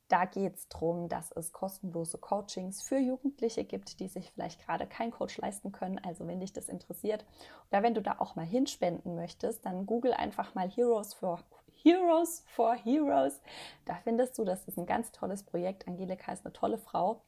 Da 0.09 0.25
geht 0.25 0.55
es 0.55 0.67
darum, 0.67 1.07
dass 1.07 1.31
es 1.31 1.53
kostenlose 1.53 2.17
Coachings 2.17 2.81
für 2.81 2.97
Jugendliche 2.97 3.63
gibt, 3.63 4.01
die 4.01 4.09
sich 4.09 4.29
vielleicht 4.31 4.65
gerade 4.65 4.85
kein 4.85 5.11
Coach 5.11 5.37
leisten 5.37 5.71
können. 5.71 5.97
Also 5.99 6.27
wenn 6.27 6.41
dich 6.41 6.51
das 6.51 6.67
interessiert 6.67 7.25
oder 7.71 7.83
wenn 7.83 7.93
du 7.93 8.01
da 8.01 8.17
auch 8.19 8.35
mal 8.35 8.45
hinspenden 8.45 9.15
möchtest, 9.15 9.65
dann 9.65 9.85
google 9.85 10.11
einfach 10.11 10.55
mal 10.55 10.69
Heroes 10.69 11.13
for 11.13 11.39
Heroes 11.87 12.43
for 12.47 12.75
Heroes. 12.75 13.39
Da 13.85 13.95
findest 14.03 14.37
du, 14.37 14.43
das 14.43 14.67
ist 14.67 14.77
ein 14.77 14.85
ganz 14.85 15.13
tolles 15.13 15.43
Projekt. 15.43 15.87
Angelika 15.87 16.33
ist 16.33 16.45
eine 16.45 16.51
tolle 16.51 16.77
Frau. 16.77 17.21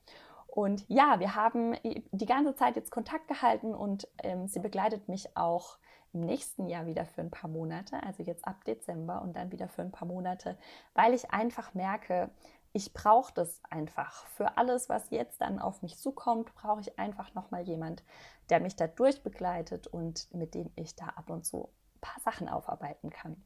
Und 0.47 0.83
ja, 0.89 1.19
wir 1.19 1.35
haben 1.35 1.77
die 1.83 2.25
ganze 2.25 2.55
Zeit 2.55 2.75
jetzt 2.75 2.91
Kontakt 2.91 3.29
gehalten 3.29 3.73
und 3.73 4.09
ähm, 4.21 4.47
sie 4.47 4.59
begleitet 4.59 5.07
mich 5.07 5.37
auch 5.37 5.77
im 6.11 6.21
nächsten 6.21 6.67
Jahr 6.67 6.87
wieder 6.87 7.05
für 7.05 7.21
ein 7.21 7.31
paar 7.31 7.49
Monate, 7.49 8.03
also 8.03 8.23
jetzt 8.23 8.45
ab 8.45 8.65
Dezember 8.65 9.21
und 9.21 9.35
dann 9.35 9.51
wieder 9.51 9.69
für 9.69 9.83
ein 9.83 9.91
paar 9.91 10.07
Monate, 10.07 10.57
weil 10.93 11.13
ich 11.13 11.31
einfach 11.31 11.73
merke, 11.73 12.31
ich 12.73 12.93
brauche 12.93 13.33
das 13.33 13.61
einfach. 13.69 14.25
Für 14.27 14.57
alles, 14.57 14.89
was 14.89 15.09
jetzt 15.11 15.39
dann 15.39 15.59
auf 15.59 15.81
mich 15.83 15.97
zukommt, 15.97 16.53
brauche 16.55 16.81
ich 16.81 16.99
einfach 16.99 17.33
nochmal 17.33 17.61
jemand, 17.61 18.03
der 18.49 18.59
mich 18.59 18.75
da 18.75 18.87
durchbegleitet 18.87 19.87
und 19.87 20.33
mit 20.33 20.53
dem 20.53 20.71
ich 20.75 20.95
da 20.95 21.05
ab 21.05 21.29
und 21.29 21.45
zu 21.45 21.69
ein 21.95 22.01
paar 22.01 22.21
Sachen 22.21 22.49
aufarbeiten 22.49 23.09
kann. 23.09 23.41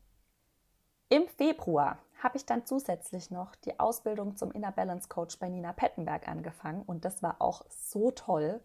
Im 1.09 1.27
Februar 1.27 1.99
habe 2.21 2.37
ich 2.37 2.45
dann 2.45 2.65
zusätzlich 2.65 3.29
noch 3.29 3.55
die 3.55 3.79
Ausbildung 3.79 4.35
zum 4.37 4.51
Inner 4.51 4.71
Balance 4.71 5.09
Coach 5.09 5.37
bei 5.39 5.49
Nina 5.49 5.73
Pettenberg 5.73 6.27
angefangen 6.27 6.81
und 6.83 7.05
das 7.05 7.21
war 7.21 7.41
auch 7.41 7.65
so 7.69 8.11
toll. 8.11 8.61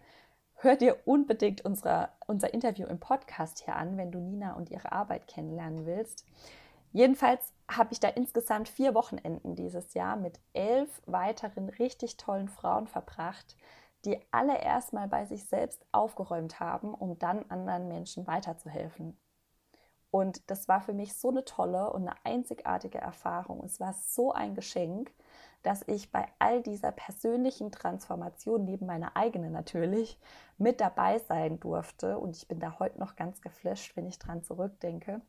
Hör 0.55 0.77
dir 0.77 0.97
unbedingt 1.05 1.65
unsere, 1.65 2.09
unser 2.27 2.53
Interview 2.55 2.87
im 2.87 2.99
Podcast 2.99 3.63
hier 3.65 3.77
an, 3.77 3.97
wenn 3.97 4.11
du 4.11 4.19
Nina 4.19 4.55
und 4.55 4.71
ihre 4.71 4.93
Arbeit 4.93 5.29
kennenlernen 5.29 5.87
willst. 5.87 6.25
Jedenfalls 6.93 7.53
habe 7.71 7.93
ich 7.93 8.01
da 8.01 8.09
insgesamt 8.09 8.69
vier 8.69 8.95
Wochenenden 8.95 9.55
dieses 9.55 9.95
Jahr 9.95 10.17
mit 10.17 10.41
elf 10.53 11.03
weiteren 11.07 11.69
richtig 11.69 12.17
tollen 12.17 12.49
Frauen 12.49 12.87
verbracht, 12.87 13.57
die 14.05 14.21
alle 14.31 14.61
erstmal 14.61 15.09
bei 15.09 15.27
sich 15.27 15.45
selbst 15.45 15.85
aufgeräumt 15.93 16.61
haben, 16.61 16.95
um 16.95 17.19
dann 17.19 17.45
anderen 17.51 17.89
Menschen 17.89 18.27
weiterzuhelfen. 18.27 19.17
Und 20.11 20.51
das 20.51 20.69
war 20.69 20.81
für 20.81 20.95
mich 20.95 21.15
so 21.15 21.29
eine 21.29 21.45
tolle 21.45 21.93
und 21.93 22.09
eine 22.09 22.17
einzigartige 22.25 22.99
Erfahrung. 22.99 23.63
Es 23.65 23.79
war 23.79 23.93
so 23.93 24.33
ein 24.33 24.55
Geschenk, 24.55 25.13
dass 25.63 25.83
ich 25.87 26.11
bei 26.13 26.27
all 26.39 26.63
dieser 26.63 26.93
persönlichen 26.93 27.71
Transformation, 27.73 28.65
neben 28.65 28.87
meiner 28.87 29.17
eigenen 29.17 29.53
natürlich, 29.53 30.19
mit 30.57 30.81
dabei 30.81 31.19
sein 31.19 31.61
durfte. 31.61 32.19
Und 32.19 32.37
ich 32.37 32.49
bin 32.49 32.61
da 32.61 32.79
heute 32.79 32.99
noch 32.99 33.17
ganz 33.17 33.41
geflasht, 33.43 33.97
wenn 33.97 34.07
ich 34.07 34.19
dran 34.19 34.43
zurückdenke. 34.43 35.21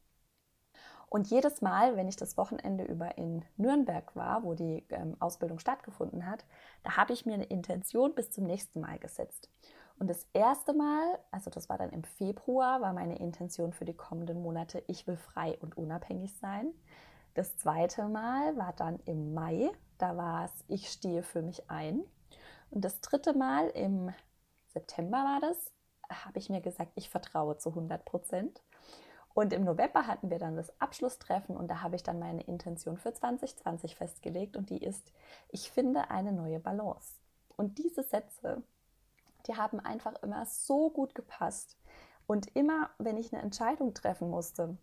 Und 1.10 1.28
jedes 1.28 1.62
Mal, 1.62 1.98
wenn 1.98 2.08
ich 2.08 2.18
das 2.18 2.38
Wochenende 2.38 2.84
über 2.84 3.18
in 3.18 3.44
Nürnberg 3.58 4.16
war, 4.16 4.44
wo 4.44 4.54
die 4.54 4.86
ähm, 4.92 5.18
Ausbildung 5.20 5.58
stattgefunden 5.58 6.28
hat, 6.28 6.46
da 6.84 6.98
habe 6.98 7.14
ich 7.14 7.26
mir 7.26 7.34
eine 7.34 7.46
Intention 7.46 8.14
bis 8.14 8.30
zum 8.30 8.46
nächsten 8.46 8.80
Mal 8.80 9.00
gesetzt. 9.00 9.50
Und 10.00 10.08
das 10.08 10.26
erste 10.32 10.74
Mal, 10.74 11.20
also 11.30 11.50
das 11.50 11.68
war 11.68 11.78
dann 11.78 11.90
im 11.90 12.04
Februar, 12.04 12.80
war 12.80 12.94
meine 12.94 13.20
Intention 13.20 13.74
für 13.74 13.84
die 13.84 13.94
kommenden 13.94 14.42
Monate, 14.42 14.82
ich 14.88 15.06
will 15.08 15.18
frei 15.18 15.58
und 15.62 15.78
unabhängig 15.78 16.34
sein. 16.38 16.74
Das 17.34 17.58
zweite 17.58 18.08
Mal 18.08 18.56
war 18.56 18.72
dann 18.74 19.00
im 19.06 19.34
Mai, 19.34 19.70
da 19.98 20.16
war 20.16 20.46
es, 20.46 20.52
ich 20.70 20.90
stehe 20.90 21.22
für 21.22 21.42
mich 21.42 21.70
ein. 21.70 22.02
Und 22.72 22.86
das 22.86 23.02
dritte 23.02 23.34
Mal 23.34 23.68
im 23.72 24.14
September 24.74 25.18
war 25.18 25.42
das, 25.42 25.72
habe 26.10 26.40
ich 26.40 26.50
mir 26.50 26.62
gesagt, 26.62 26.94
ich 26.96 27.10
vertraue 27.10 27.58
zu 27.58 27.70
100 27.70 28.06
Prozent. 28.06 28.62
Und 29.34 29.52
im 29.52 29.66
November 29.66 30.08
hatten 30.08 30.30
wir 30.30 30.40
dann 30.40 30.56
das 30.56 30.72
Abschlusstreffen 30.80 31.56
und 31.56 31.68
da 31.68 31.82
habe 31.82 31.96
ich 31.98 32.04
dann 32.04 32.20
meine 32.20 32.44
Intention 32.44 32.98
für 32.98 33.14
2020 33.14 33.96
festgelegt 33.96 34.56
und 34.56 34.70
die 34.70 34.84
ist, 34.84 35.12
ich 35.50 35.72
finde 35.72 36.10
eine 36.10 36.32
neue 36.32 36.60
Balance. 36.60 37.16
Und 37.58 37.78
diese 37.78 38.04
Sätze, 38.04 38.64
die 39.50 39.58
haben 39.58 39.80
einfach 39.80 40.14
immer 40.22 40.46
so 40.46 40.90
gut 40.90 41.16
gepasst. 41.16 41.78
Und 42.28 42.56
immer, 42.56 42.92
wenn 43.00 43.18
ich 43.18 43.34
eine 43.34 43.42
Entscheidung 43.42 43.94
treffen 43.94 44.30
musste, 44.30 44.78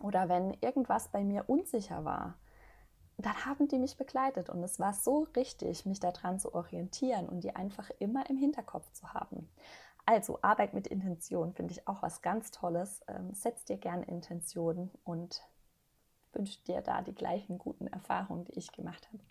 oder 0.00 0.28
wenn 0.28 0.54
irgendwas 0.60 1.08
bei 1.08 1.24
mir 1.24 1.48
unsicher 1.48 2.04
war, 2.04 2.38
dann 3.16 3.44
haben 3.44 3.66
die 3.66 3.80
mich 3.80 3.96
begleitet 3.96 4.48
und 4.48 4.62
es 4.62 4.78
war 4.78 4.92
so 4.92 5.26
richtig, 5.34 5.84
mich 5.86 5.98
daran 5.98 6.38
zu 6.38 6.54
orientieren 6.54 7.28
und 7.28 7.42
die 7.42 7.56
einfach 7.56 7.90
immer 7.98 8.30
im 8.30 8.36
Hinterkopf 8.36 8.92
zu 8.92 9.12
haben. 9.12 9.48
Also 10.06 10.38
Arbeit 10.40 10.72
mit 10.72 10.86
Intention 10.86 11.52
finde 11.52 11.72
ich 11.72 11.88
auch 11.88 12.00
was 12.00 12.22
ganz 12.22 12.52
Tolles. 12.52 13.02
Ähm, 13.08 13.34
setz 13.34 13.64
dir 13.64 13.76
gerne 13.76 14.06
Intentionen 14.06 14.90
und 15.04 15.42
wünsche 16.32 16.62
dir 16.62 16.80
da 16.80 17.02
die 17.02 17.14
gleichen 17.14 17.58
guten 17.58 17.88
Erfahrungen, 17.88 18.44
die 18.44 18.58
ich 18.58 18.70
gemacht 18.70 19.08
habe. 19.12 19.22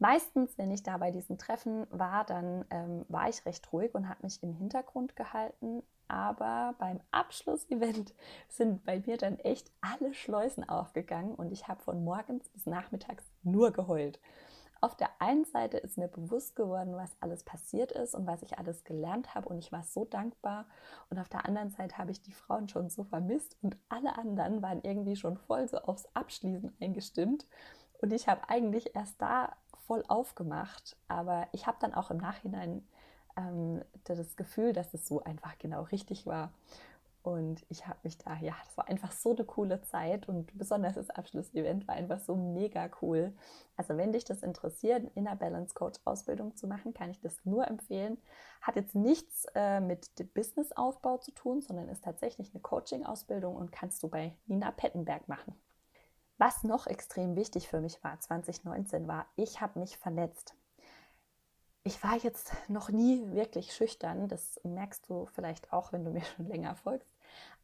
Meistens, 0.00 0.56
wenn 0.56 0.70
ich 0.70 0.82
da 0.82 0.96
bei 0.96 1.10
diesen 1.10 1.36
Treffen 1.36 1.86
war, 1.90 2.24
dann 2.24 2.64
ähm, 2.70 3.04
war 3.08 3.28
ich 3.28 3.44
recht 3.44 3.70
ruhig 3.70 3.94
und 3.94 4.08
habe 4.08 4.22
mich 4.22 4.42
im 4.42 4.54
Hintergrund 4.54 5.14
gehalten. 5.14 5.82
Aber 6.08 6.74
beim 6.78 7.00
Abschlussevent 7.10 8.14
sind 8.48 8.82
bei 8.86 9.00
mir 9.00 9.18
dann 9.18 9.38
echt 9.38 9.70
alle 9.82 10.14
Schleusen 10.14 10.66
aufgegangen 10.66 11.34
und 11.34 11.52
ich 11.52 11.68
habe 11.68 11.82
von 11.82 12.02
morgens 12.02 12.48
bis 12.48 12.64
nachmittags 12.64 13.24
nur 13.42 13.72
geheult. 13.72 14.18
Auf 14.80 14.96
der 14.96 15.10
einen 15.18 15.44
Seite 15.44 15.76
ist 15.76 15.98
mir 15.98 16.08
bewusst 16.08 16.56
geworden, 16.56 16.96
was 16.96 17.14
alles 17.20 17.44
passiert 17.44 17.92
ist 17.92 18.14
und 18.14 18.26
was 18.26 18.42
ich 18.42 18.58
alles 18.58 18.84
gelernt 18.84 19.34
habe 19.34 19.50
und 19.50 19.58
ich 19.58 19.70
war 19.70 19.82
so 19.82 20.06
dankbar. 20.06 20.64
Und 21.10 21.18
auf 21.18 21.28
der 21.28 21.44
anderen 21.44 21.72
Seite 21.72 21.98
habe 21.98 22.10
ich 22.10 22.22
die 22.22 22.32
Frauen 22.32 22.70
schon 22.70 22.88
so 22.88 23.04
vermisst 23.04 23.58
und 23.60 23.76
alle 23.90 24.16
anderen 24.16 24.62
waren 24.62 24.80
irgendwie 24.82 25.16
schon 25.16 25.36
voll 25.36 25.68
so 25.68 25.76
aufs 25.76 26.08
Abschließen 26.14 26.74
eingestimmt. 26.80 27.46
Und 28.00 28.14
ich 28.14 28.28
habe 28.28 28.48
eigentlich 28.48 28.94
erst 28.96 29.20
da 29.20 29.54
voll 29.90 30.04
aufgemacht, 30.06 30.96
aber 31.08 31.48
ich 31.50 31.66
habe 31.66 31.78
dann 31.80 31.94
auch 31.94 32.12
im 32.12 32.18
Nachhinein 32.18 32.86
ähm, 33.36 33.82
das 34.04 34.36
Gefühl, 34.36 34.72
dass 34.72 34.94
es 34.94 35.08
so 35.08 35.24
einfach 35.24 35.58
genau 35.58 35.82
richtig 35.82 36.26
war. 36.26 36.52
Und 37.24 37.66
ich 37.68 37.88
habe 37.88 37.98
mich 38.04 38.16
da, 38.16 38.36
ja, 38.36 38.54
das 38.64 38.78
war 38.78 38.86
einfach 38.86 39.10
so 39.10 39.34
eine 39.34 39.44
coole 39.44 39.82
Zeit 39.82 40.28
und 40.28 40.56
besonders 40.56 40.94
das 40.94 41.10
Abschlussevent 41.10 41.88
war 41.88 41.96
einfach 41.96 42.20
so 42.20 42.36
mega 42.36 42.88
cool. 43.02 43.32
Also 43.76 43.96
wenn 43.96 44.12
dich 44.12 44.24
das 44.24 44.44
interessiert, 44.44 45.00
eine 45.00 45.10
Inner 45.16 45.34
Balance 45.34 45.74
Coach 45.74 45.98
Ausbildung 46.04 46.54
zu 46.54 46.68
machen, 46.68 46.94
kann 46.94 47.10
ich 47.10 47.20
das 47.20 47.44
nur 47.44 47.66
empfehlen. 47.66 48.16
Hat 48.60 48.76
jetzt 48.76 48.94
nichts 48.94 49.46
äh, 49.56 49.80
mit 49.80 50.20
dem 50.20 50.28
Businessaufbau 50.28 51.18
zu 51.18 51.32
tun, 51.32 51.62
sondern 51.62 51.88
ist 51.88 52.04
tatsächlich 52.04 52.52
eine 52.54 52.62
Coaching-Ausbildung 52.62 53.56
und 53.56 53.72
kannst 53.72 54.04
du 54.04 54.08
bei 54.08 54.36
Nina 54.46 54.70
Pettenberg 54.70 55.26
machen. 55.26 55.52
Was 56.40 56.64
noch 56.64 56.86
extrem 56.86 57.36
wichtig 57.36 57.68
für 57.68 57.82
mich 57.82 58.02
war 58.02 58.18
2019 58.18 59.06
war, 59.06 59.26
ich 59.36 59.60
habe 59.60 59.78
mich 59.78 59.98
vernetzt 59.98 60.56
ich 61.82 62.02
war 62.04 62.16
jetzt 62.16 62.52
noch 62.68 62.90
nie 62.90 63.30
wirklich 63.32 63.72
schüchtern. 63.72 64.28
Das 64.28 64.60
merkst 64.64 65.08
du 65.08 65.26
vielleicht 65.26 65.72
auch, 65.72 65.92
wenn 65.92 66.04
du 66.04 66.10
mir 66.10 66.22
schon 66.36 66.46
länger 66.46 66.76
folgst. 66.76 67.14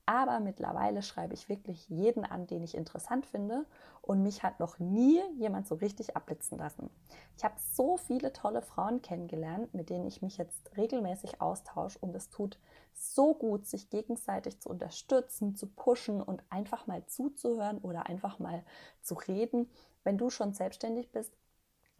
Aber 0.08 0.38
mittlerweile 0.38 1.02
schreibe 1.02 1.34
ich 1.34 1.48
wirklich 1.48 1.88
jeden 1.88 2.24
an, 2.24 2.46
den 2.46 2.62
ich 2.62 2.76
interessant 2.76 3.26
finde. 3.26 3.66
Und 4.02 4.22
mich 4.22 4.44
hat 4.44 4.60
noch 4.60 4.78
nie 4.78 5.20
jemand 5.36 5.66
so 5.66 5.74
richtig 5.74 6.16
abblitzen 6.16 6.58
lassen. 6.58 6.90
Ich 7.36 7.44
habe 7.44 7.56
so 7.72 7.96
viele 7.96 8.32
tolle 8.32 8.62
Frauen 8.62 9.02
kennengelernt, 9.02 9.74
mit 9.74 9.90
denen 9.90 10.06
ich 10.06 10.22
mich 10.22 10.38
jetzt 10.38 10.76
regelmäßig 10.76 11.40
austausche. 11.40 11.98
Und 11.98 12.14
es 12.14 12.30
tut 12.30 12.56
so 12.94 13.34
gut, 13.34 13.66
sich 13.66 13.90
gegenseitig 13.90 14.60
zu 14.60 14.70
unterstützen, 14.70 15.56
zu 15.56 15.66
pushen 15.66 16.22
und 16.22 16.40
einfach 16.50 16.86
mal 16.86 17.04
zuzuhören 17.06 17.78
oder 17.78 18.06
einfach 18.06 18.38
mal 18.38 18.64
zu 19.02 19.14
reden. 19.14 19.68
Wenn 20.04 20.18
du 20.18 20.30
schon 20.30 20.54
selbstständig 20.54 21.10
bist, 21.10 21.36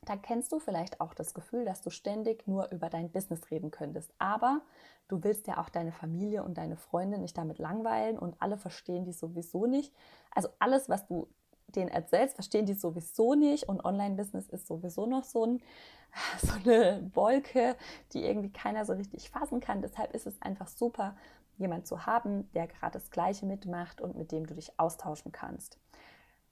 da 0.07 0.17
kennst 0.17 0.53
du 0.53 0.59
vielleicht 0.59 1.01
auch 1.01 1.15
das 1.15 1.35
Gefühl, 1.35 1.65
dass 1.65 1.83
du 1.83 1.91
ständig 1.91 2.47
nur 2.47 2.71
über 2.71 2.89
dein 2.89 3.11
Business 3.11 3.51
reden 3.51 3.71
könntest. 3.71 4.15
Aber 4.19 4.63
du 5.09 5.23
willst 5.23 5.47
ja 5.47 5.59
auch 5.59 5.69
deine 5.69 5.93
Familie 5.93 6.45
und 6.45 6.57
deine 6.57 6.77
Freunde 6.77 7.19
nicht 7.19 7.37
damit 7.37 7.59
langweilen 7.59 8.19
und 8.19 8.41
alle 8.41 8.57
verstehen 8.57 9.05
die 9.05 9.13
sowieso 9.13 9.67
nicht. 9.67 9.93
Also 10.31 10.49
alles, 10.59 10.89
was 10.89 11.07
du 11.07 11.29
denen 11.69 11.91
erzählst, 11.91 12.37
verstehen 12.37 12.67
die 12.67 12.75
sowieso 12.75 13.35
nicht 13.35 13.69
und 13.69 13.85
Online-Business 13.85 14.49
ist 14.49 14.69
sowieso 14.69 15.07
noch 15.07 15.25
so, 15.25 15.45
ein, 15.45 15.63
so 16.43 16.53
eine 16.65 17.11
Wolke, 17.15 17.77
die 18.13 18.25
irgendwie 18.25 18.53
keiner 18.53 18.85
so 18.85 18.93
richtig 18.93 19.31
fassen 19.31 19.61
kann. 19.61 19.83
Deshalb 19.83 20.15
ist 20.15 20.27
es 20.27 20.41
einfach 20.41 20.69
super, 20.69 21.17
jemand 21.59 21.87
zu 21.87 22.07
haben, 22.07 22.51
der 22.53 22.69
gerade 22.69 22.93
das 22.93 23.11
Gleiche 23.11 23.47
mitmacht 23.47 24.01
und 24.01 24.17
mit 24.17 24.31
dem 24.31 24.47
du 24.47 24.55
dich 24.55 24.79
austauschen 24.79 25.33
kannst. 25.33 25.79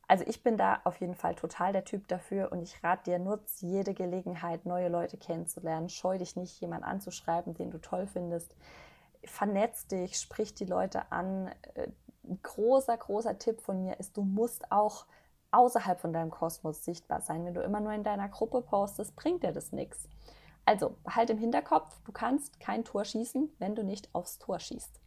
Also 0.06 0.24
ich 0.26 0.42
bin 0.42 0.56
da 0.56 0.80
auf 0.84 1.00
jeden 1.00 1.14
Fall 1.14 1.34
total 1.34 1.72
der 1.72 1.84
Typ 1.84 2.08
dafür 2.08 2.52
und 2.52 2.62
ich 2.62 2.82
rate 2.84 3.04
dir, 3.04 3.18
nutz 3.18 3.60
jede 3.60 3.94
Gelegenheit, 3.94 4.66
neue 4.66 4.88
Leute 4.88 5.16
kennenzulernen. 5.16 5.88
Scheu 5.88 6.18
dich 6.18 6.36
nicht, 6.36 6.60
jemanden 6.60 6.84
anzuschreiben, 6.84 7.54
den 7.54 7.70
du 7.70 7.78
toll 7.78 8.06
findest. 8.06 8.54
Vernetz 9.24 9.86
dich, 9.86 10.18
sprich 10.18 10.54
die 10.54 10.66
Leute 10.66 11.10
an. 11.10 11.48
Ein 11.48 11.54
äh, 11.74 11.88
großer, 12.42 12.96
großer 12.96 13.38
Tipp 13.38 13.60
von 13.60 13.82
mir 13.82 13.98
ist, 13.98 14.16
du 14.16 14.22
musst 14.22 14.70
auch 14.70 15.06
außerhalb 15.50 16.00
von 16.00 16.12
deinem 16.12 16.30
Kosmos 16.30 16.84
sichtbar 16.84 17.20
sein. 17.20 17.44
Wenn 17.44 17.54
du 17.54 17.62
immer 17.62 17.80
nur 17.80 17.92
in 17.92 18.02
deiner 18.02 18.28
Gruppe 18.28 18.60
postest, 18.60 19.14
bringt 19.16 19.42
dir 19.42 19.52
das 19.52 19.72
nichts. 19.72 20.08
Also 20.66 20.96
halt 21.06 21.30
im 21.30 21.38
Hinterkopf, 21.38 22.00
du 22.04 22.12
kannst 22.12 22.60
kein 22.60 22.84
Tor 22.84 23.04
schießen, 23.04 23.52
wenn 23.58 23.74
du 23.74 23.84
nicht 23.84 24.14
aufs 24.14 24.38
Tor 24.38 24.58
schießt. 24.58 25.00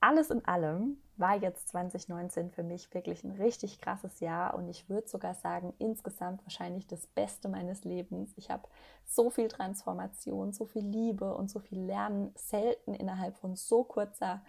Alles 0.00 0.30
in 0.30 0.44
allem 0.44 0.98
war 1.18 1.36
jetzt 1.36 1.68
2019 1.68 2.50
für 2.50 2.62
mich 2.62 2.92
wirklich 2.92 3.24
ein 3.24 3.32
richtig 3.32 3.80
krasses 3.80 4.20
Jahr 4.20 4.54
und 4.54 4.68
ich 4.68 4.88
würde 4.88 5.08
sogar 5.08 5.34
sagen, 5.34 5.74
insgesamt 5.78 6.42
wahrscheinlich 6.44 6.86
das 6.86 7.06
Beste 7.06 7.48
meines 7.48 7.84
Lebens. 7.84 8.32
Ich 8.36 8.50
habe 8.50 8.68
so 9.04 9.30
viel 9.30 9.48
Transformation, 9.48 10.52
so 10.52 10.66
viel 10.66 10.84
Liebe 10.84 11.34
und 11.34 11.50
so 11.50 11.60
viel 11.60 11.80
Lernen 11.80 12.32
selten 12.36 12.94
innerhalb 12.94 13.36
von 13.36 13.56
so 13.56 13.84
kurzer 13.84 14.44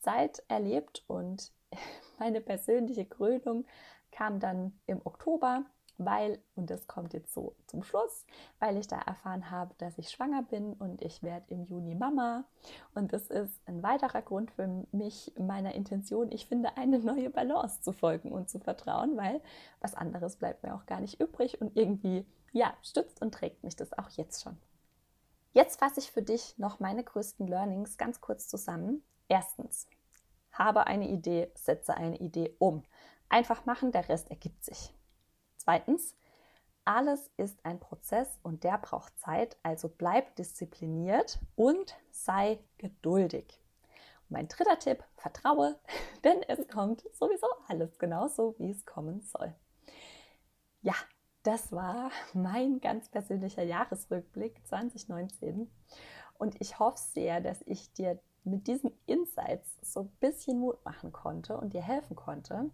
Zeit 0.00 0.42
erlebt 0.48 1.04
und 1.06 1.52
meine 2.18 2.40
persönliche 2.40 3.06
Krönung 3.06 3.64
kam 4.10 4.40
dann 4.40 4.78
im 4.86 5.00
Oktober 5.04 5.64
weil, 5.98 6.42
und 6.54 6.70
das 6.70 6.86
kommt 6.86 7.12
jetzt 7.12 7.32
so 7.32 7.54
zum 7.66 7.82
Schluss, 7.82 8.26
weil 8.58 8.76
ich 8.76 8.86
da 8.86 8.98
erfahren 8.98 9.50
habe, 9.50 9.74
dass 9.78 9.98
ich 9.98 10.10
schwanger 10.10 10.42
bin 10.42 10.72
und 10.74 11.02
ich 11.02 11.22
werde 11.22 11.52
im 11.52 11.64
Juni 11.64 11.94
Mama. 11.94 12.44
Und 12.94 13.12
das 13.12 13.28
ist 13.28 13.60
ein 13.66 13.82
weiterer 13.82 14.22
Grund 14.22 14.50
für 14.50 14.86
mich, 14.92 15.32
meiner 15.38 15.74
Intention, 15.74 16.30
ich 16.32 16.46
finde, 16.46 16.76
eine 16.76 16.98
neue 16.98 17.30
Balance 17.30 17.80
zu 17.82 17.92
folgen 17.92 18.32
und 18.32 18.48
zu 18.48 18.58
vertrauen, 18.58 19.16
weil 19.16 19.40
was 19.80 19.94
anderes 19.94 20.36
bleibt 20.36 20.62
mir 20.62 20.74
auch 20.74 20.86
gar 20.86 21.00
nicht 21.00 21.20
übrig 21.20 21.60
und 21.60 21.76
irgendwie, 21.76 22.26
ja, 22.52 22.74
stützt 22.82 23.20
und 23.22 23.32
trägt 23.32 23.64
mich 23.64 23.76
das 23.76 23.96
auch 23.96 24.10
jetzt 24.10 24.42
schon. 24.42 24.56
Jetzt 25.52 25.80
fasse 25.80 26.00
ich 26.00 26.10
für 26.10 26.22
dich 26.22 26.56
noch 26.56 26.80
meine 26.80 27.04
größten 27.04 27.46
Learnings 27.46 27.98
ganz 27.98 28.20
kurz 28.22 28.48
zusammen. 28.48 29.02
Erstens, 29.28 29.86
habe 30.52 30.86
eine 30.86 31.08
Idee, 31.08 31.50
setze 31.54 31.94
eine 31.94 32.16
Idee 32.18 32.54
um. 32.58 32.84
Einfach 33.28 33.64
machen, 33.64 33.92
der 33.92 34.08
Rest 34.08 34.30
ergibt 34.30 34.64
sich. 34.64 34.92
Zweitens, 35.62 36.16
alles 36.84 37.30
ist 37.36 37.64
ein 37.64 37.78
Prozess 37.78 38.40
und 38.42 38.64
der 38.64 38.78
braucht 38.78 39.16
Zeit, 39.16 39.56
also 39.62 39.88
bleib 39.88 40.34
diszipliniert 40.34 41.38
und 41.54 41.96
sei 42.10 42.58
geduldig. 42.78 43.60
Und 44.22 44.30
mein 44.32 44.48
dritter 44.48 44.76
Tipp, 44.80 45.04
vertraue, 45.14 45.78
denn 46.24 46.42
es 46.48 46.66
kommt 46.66 47.04
sowieso 47.12 47.46
alles 47.68 47.96
genauso, 48.00 48.56
wie 48.58 48.72
es 48.72 48.84
kommen 48.84 49.20
soll. 49.20 49.54
Ja, 50.80 50.94
das 51.44 51.70
war 51.70 52.10
mein 52.34 52.80
ganz 52.80 53.08
persönlicher 53.08 53.62
Jahresrückblick 53.62 54.66
2019 54.66 55.70
und 56.38 56.60
ich 56.60 56.80
hoffe 56.80 56.98
sehr, 56.98 57.40
dass 57.40 57.62
ich 57.66 57.92
dir 57.92 58.18
mit 58.42 58.66
diesen 58.66 58.90
Insights 59.06 59.78
so 59.80 60.00
ein 60.00 60.12
bisschen 60.18 60.58
Mut 60.58 60.84
machen 60.84 61.12
konnte 61.12 61.56
und 61.56 61.72
dir 61.72 61.82
helfen 61.82 62.16
konnte. 62.16 62.68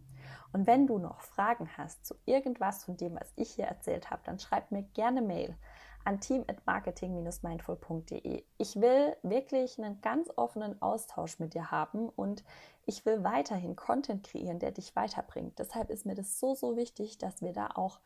Und 0.52 0.66
wenn 0.66 0.86
du 0.86 0.98
noch 0.98 1.20
Fragen 1.20 1.68
hast 1.76 2.06
zu 2.06 2.14
irgendwas 2.24 2.84
von 2.84 2.96
dem, 2.96 3.16
was 3.16 3.32
ich 3.36 3.50
hier 3.50 3.66
erzählt 3.66 4.10
habe, 4.10 4.22
dann 4.24 4.38
schreib 4.38 4.70
mir 4.70 4.84
gerne 4.94 5.20
Mail 5.22 5.56
an 6.04 6.20
team@marketing-mindful.de. 6.20 8.44
Ich 8.56 8.80
will 8.80 9.16
wirklich 9.22 9.78
einen 9.78 10.00
ganz 10.00 10.30
offenen 10.36 10.80
Austausch 10.80 11.38
mit 11.38 11.52
dir 11.54 11.70
haben 11.70 12.08
und 12.08 12.44
ich 12.86 13.04
will 13.04 13.24
weiterhin 13.24 13.76
Content 13.76 14.26
kreieren, 14.26 14.58
der 14.58 14.72
dich 14.72 14.96
weiterbringt. 14.96 15.58
Deshalb 15.58 15.90
ist 15.90 16.06
mir 16.06 16.14
das 16.14 16.40
so 16.40 16.54
so 16.54 16.76
wichtig, 16.76 17.18
dass 17.18 17.42
wir 17.42 17.52
da 17.52 17.68
auch 17.74 18.00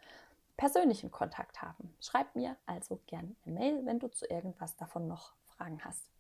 persönlichen 0.57 1.11
Kontakt 1.11 1.63
haben. 1.63 1.95
Schreib 2.01 2.35
mir 2.35 2.57
also 2.67 2.99
gerne 3.07 3.37
eine 3.45 3.55
Mail, 3.55 3.87
wenn 3.87 4.01
du 4.01 4.09
zu 4.09 4.27
irgendwas 4.27 4.77
davon 4.77 5.07
noch 5.07 5.35
Fragen 5.45 5.85
hast. 5.85 6.12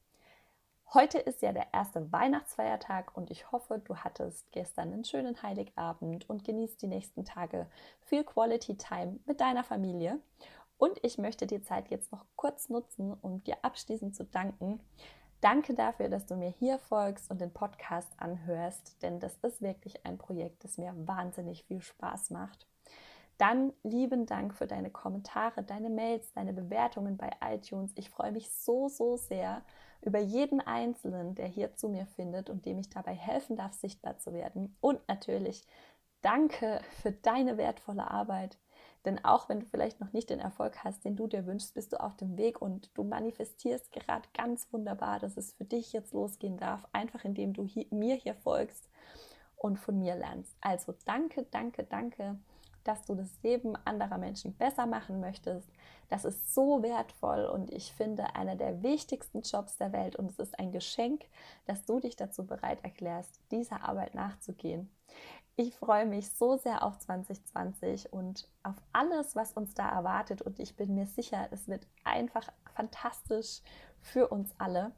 Heute 0.94 1.18
ist 1.18 1.40
ja 1.40 1.52
der 1.52 1.72
erste 1.72 2.12
Weihnachtsfeiertag 2.12 3.16
und 3.16 3.30
ich 3.30 3.50
hoffe, 3.50 3.78
du 3.82 3.96
hattest 3.96 4.52
gestern 4.52 4.92
einen 4.92 5.06
schönen 5.06 5.42
Heiligabend 5.42 6.28
und 6.28 6.44
genießt 6.44 6.82
die 6.82 6.86
nächsten 6.86 7.24
Tage 7.24 7.66
viel 8.02 8.24
Quality 8.24 8.76
Time 8.76 9.18
mit 9.24 9.40
deiner 9.40 9.64
Familie. 9.64 10.18
Und 10.76 11.02
ich 11.02 11.16
möchte 11.16 11.46
die 11.46 11.62
Zeit 11.62 11.88
jetzt 11.88 12.12
noch 12.12 12.26
kurz 12.36 12.68
nutzen, 12.68 13.14
um 13.14 13.42
dir 13.42 13.56
abschließend 13.62 14.14
zu 14.14 14.24
danken. 14.24 14.80
Danke 15.40 15.72
dafür, 15.72 16.10
dass 16.10 16.26
du 16.26 16.36
mir 16.36 16.50
hier 16.50 16.78
folgst 16.78 17.30
und 17.30 17.40
den 17.40 17.54
Podcast 17.54 18.12
anhörst, 18.18 19.02
denn 19.02 19.18
das 19.18 19.38
ist 19.38 19.62
wirklich 19.62 20.04
ein 20.04 20.18
Projekt, 20.18 20.62
das 20.62 20.76
mir 20.76 20.92
wahnsinnig 20.94 21.64
viel 21.64 21.80
Spaß 21.80 22.28
macht. 22.28 22.66
Dann 23.42 23.72
lieben 23.82 24.24
Dank 24.24 24.54
für 24.54 24.68
deine 24.68 24.88
Kommentare, 24.88 25.64
deine 25.64 25.90
Mails, 25.90 26.32
deine 26.32 26.52
Bewertungen 26.52 27.16
bei 27.16 27.28
iTunes. 27.44 27.90
Ich 27.96 28.08
freue 28.08 28.30
mich 28.30 28.52
so, 28.52 28.86
so 28.88 29.16
sehr 29.16 29.62
über 30.00 30.20
jeden 30.20 30.60
Einzelnen, 30.60 31.34
der 31.34 31.48
hier 31.48 31.74
zu 31.74 31.88
mir 31.88 32.06
findet 32.06 32.48
und 32.48 32.66
dem 32.66 32.78
ich 32.78 32.88
dabei 32.88 33.14
helfen 33.14 33.56
darf, 33.56 33.72
sichtbar 33.72 34.16
zu 34.20 34.32
werden. 34.32 34.76
Und 34.80 35.00
natürlich 35.08 35.66
danke 36.20 36.82
für 37.02 37.10
deine 37.10 37.56
wertvolle 37.56 38.08
Arbeit. 38.08 38.58
Denn 39.04 39.24
auch 39.24 39.48
wenn 39.48 39.58
du 39.58 39.66
vielleicht 39.66 39.98
noch 39.98 40.12
nicht 40.12 40.30
den 40.30 40.38
Erfolg 40.38 40.84
hast, 40.84 41.04
den 41.04 41.16
du 41.16 41.26
dir 41.26 41.44
wünschst, 41.44 41.74
bist 41.74 41.92
du 41.92 42.00
auf 42.00 42.16
dem 42.16 42.38
Weg 42.38 42.62
und 42.62 42.96
du 42.96 43.02
manifestierst 43.02 43.90
gerade 43.90 44.28
ganz 44.34 44.72
wunderbar, 44.72 45.18
dass 45.18 45.36
es 45.36 45.52
für 45.52 45.64
dich 45.64 45.92
jetzt 45.92 46.12
losgehen 46.12 46.58
darf, 46.58 46.86
einfach 46.92 47.24
indem 47.24 47.54
du 47.54 47.64
hier, 47.66 47.86
mir 47.90 48.14
hier 48.14 48.36
folgst 48.36 48.88
und 49.56 49.80
von 49.80 49.98
mir 49.98 50.14
lernst. 50.14 50.56
Also 50.60 50.94
danke, 51.04 51.44
danke, 51.50 51.82
danke, 51.82 52.38
dass 52.84 53.04
du 53.04 53.14
das 53.14 53.30
Leben 53.42 53.76
anderer 53.84 54.18
Menschen 54.18 54.54
besser 54.54 54.86
machen 54.86 55.20
möchtest. 55.20 55.68
Das 56.08 56.24
ist 56.24 56.54
so 56.54 56.82
wertvoll 56.82 57.44
und 57.44 57.70
ich 57.72 57.92
finde 57.92 58.34
einer 58.34 58.56
der 58.56 58.82
wichtigsten 58.82 59.42
Jobs 59.42 59.76
der 59.76 59.92
Welt 59.92 60.16
und 60.16 60.30
es 60.30 60.38
ist 60.38 60.58
ein 60.58 60.72
Geschenk, 60.72 61.24
dass 61.66 61.84
du 61.84 62.00
dich 62.00 62.16
dazu 62.16 62.46
bereit 62.46 62.84
erklärst, 62.84 63.40
dieser 63.50 63.84
Arbeit 63.84 64.14
nachzugehen. 64.14 64.90
Ich 65.56 65.74
freue 65.76 66.06
mich 66.06 66.30
so 66.30 66.56
sehr 66.56 66.82
auf 66.82 66.98
2020 66.98 68.12
und 68.12 68.48
auf 68.62 68.76
alles, 68.92 69.36
was 69.36 69.52
uns 69.52 69.74
da 69.74 69.88
erwartet. 69.88 70.40
Und 70.40 70.58
ich 70.58 70.76
bin 70.76 70.94
mir 70.94 71.06
sicher, 71.06 71.46
es 71.50 71.68
wird 71.68 71.86
einfach 72.04 72.48
fantastisch 72.74 73.60
für 74.00 74.28
uns 74.28 74.54
alle. 74.58 74.92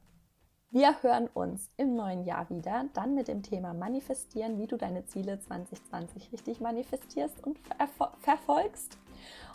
Wir 0.71 1.03
hören 1.03 1.29
uns 1.29 1.71
im 1.77 1.95
neuen 1.95 2.25
Jahr 2.25 2.51
wieder, 2.51 2.87
dann 2.95 3.15
mit 3.15 3.29
dem 3.29 3.43
Thema 3.43 3.75
Manifestieren, 3.75 4.59
wie 4.59 4.67
du 4.67 4.77
deine 4.77 5.05
Ziele 5.07 5.39
2020 5.39 6.33
richtig 6.33 6.61
manifestierst 6.61 7.45
und 7.45 7.59
verfolgst. 8.19 8.99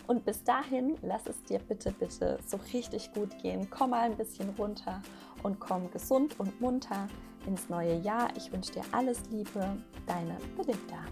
Und 0.07 0.25
bis 0.25 0.43
dahin, 0.43 0.97
lass 1.01 1.27
es 1.27 1.43
dir 1.43 1.59
bitte, 1.59 1.91
bitte 1.91 2.39
so 2.45 2.57
richtig 2.73 3.13
gut 3.13 3.37
gehen. 3.41 3.69
Komm 3.69 3.91
mal 3.91 4.09
ein 4.09 4.17
bisschen 4.17 4.49
runter 4.51 5.01
und 5.43 5.59
komm 5.59 5.91
gesund 5.91 6.39
und 6.39 6.59
munter 6.61 7.07
ins 7.45 7.69
neue 7.69 7.97
Jahr. 7.99 8.29
Ich 8.35 8.51
wünsche 8.51 8.71
dir 8.71 8.83
alles 8.91 9.29
Liebe, 9.29 9.77
deine 10.07 10.37
Belinda. 10.55 11.03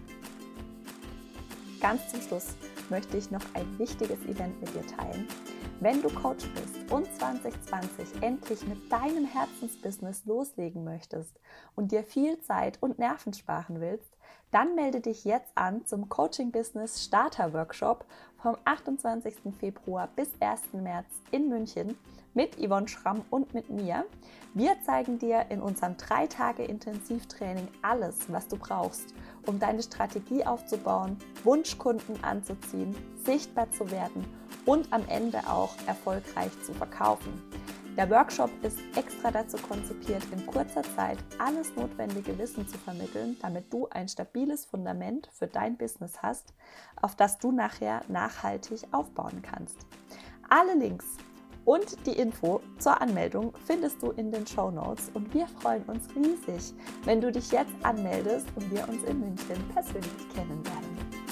Ganz 1.80 2.08
zum 2.08 2.20
Schluss 2.22 2.56
möchte 2.90 3.16
ich 3.16 3.30
noch 3.30 3.44
ein 3.54 3.78
wichtiges 3.78 4.20
Event 4.26 4.60
mit 4.60 4.74
dir 4.74 4.86
teilen. 4.86 5.26
Wenn 5.80 6.02
du 6.02 6.08
Coach 6.08 6.44
bist 6.54 6.90
und 6.90 7.06
2020 7.18 8.22
endlich 8.22 8.66
mit 8.66 8.90
deinem 8.90 9.24
Herzensbusiness 9.26 10.24
loslegen 10.26 10.82
möchtest 10.82 11.38
und 11.76 11.92
dir 11.92 12.02
viel 12.02 12.40
Zeit 12.40 12.78
und 12.82 12.98
Nerven 12.98 13.32
sparen 13.32 13.80
willst, 13.80 14.16
dann 14.50 14.74
melde 14.74 15.00
dich 15.00 15.24
jetzt 15.24 15.52
an 15.54 15.84
zum 15.86 16.08
Coaching 16.08 16.50
Business 16.50 17.04
Starter 17.04 17.52
Workshop 17.52 18.06
vom 18.42 18.56
28. 18.64 19.36
Februar 19.58 20.08
bis 20.16 20.30
1. 20.40 20.72
März 20.72 21.06
in 21.30 21.48
München 21.48 21.96
mit 22.38 22.56
Yvonne 22.64 22.86
Schramm 22.86 23.24
und 23.30 23.52
mit 23.52 23.68
mir. 23.68 24.04
Wir 24.54 24.76
zeigen 24.86 25.18
dir 25.18 25.46
in 25.50 25.60
unserem 25.60 25.96
drei 25.96 26.28
Tage 26.28 26.62
Intensivtraining 26.62 27.66
alles, 27.82 28.30
was 28.32 28.46
du 28.46 28.56
brauchst, 28.56 29.12
um 29.46 29.58
deine 29.58 29.82
Strategie 29.82 30.46
aufzubauen, 30.46 31.16
Wunschkunden 31.42 32.22
anzuziehen, 32.22 32.94
sichtbar 33.24 33.68
zu 33.72 33.90
werden 33.90 34.24
und 34.66 34.92
am 34.92 35.02
Ende 35.08 35.40
auch 35.48 35.74
erfolgreich 35.88 36.52
zu 36.62 36.72
verkaufen. 36.74 37.42
Der 37.96 38.08
Workshop 38.08 38.50
ist 38.62 38.78
extra 38.94 39.32
dazu 39.32 39.56
konzipiert, 39.56 40.22
in 40.30 40.46
kurzer 40.46 40.84
Zeit 40.94 41.18
alles 41.40 41.74
notwendige 41.74 42.38
Wissen 42.38 42.68
zu 42.68 42.78
vermitteln, 42.78 43.36
damit 43.42 43.72
du 43.72 43.88
ein 43.88 44.06
stabiles 44.06 44.64
Fundament 44.64 45.28
für 45.32 45.48
dein 45.48 45.76
Business 45.76 46.22
hast, 46.22 46.54
auf 47.02 47.16
das 47.16 47.38
du 47.38 47.50
nachher 47.50 48.02
nachhaltig 48.06 48.86
aufbauen 48.92 49.42
kannst. 49.42 49.78
Alle 50.48 50.74
Links 50.74 51.16
und 51.68 52.06
die 52.06 52.12
Info 52.12 52.62
zur 52.78 52.98
Anmeldung 52.98 53.52
findest 53.66 54.02
du 54.02 54.12
in 54.12 54.32
den 54.32 54.46
Show 54.46 54.70
Notes 54.70 55.10
und 55.12 55.34
wir 55.34 55.46
freuen 55.46 55.82
uns 55.82 56.08
riesig, 56.16 56.72
wenn 57.04 57.20
du 57.20 57.30
dich 57.30 57.52
jetzt 57.52 57.74
anmeldest 57.82 58.46
und 58.56 58.70
wir 58.70 58.88
uns 58.88 59.02
in 59.04 59.20
München 59.20 59.68
persönlich 59.74 60.28
kennenlernen. 60.34 61.27